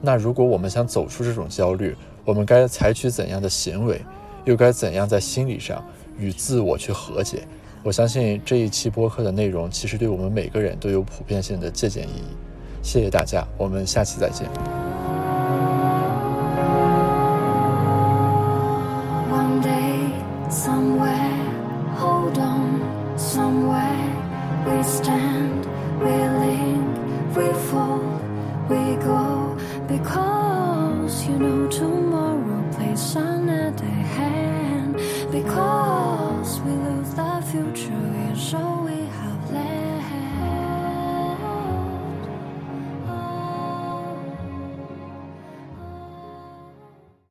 [0.01, 4.01] 那如果我们想走出这种焦虑，我们该采取怎样的行为？
[4.45, 5.83] 又该怎样在心理上
[6.17, 7.45] 与自我去和解？
[7.83, 12.35] 我相信这一期播客的内容其实对我们每个人都有普遍性的借鉴意义。
[12.81, 14.88] 谢谢大家，我们下期再见。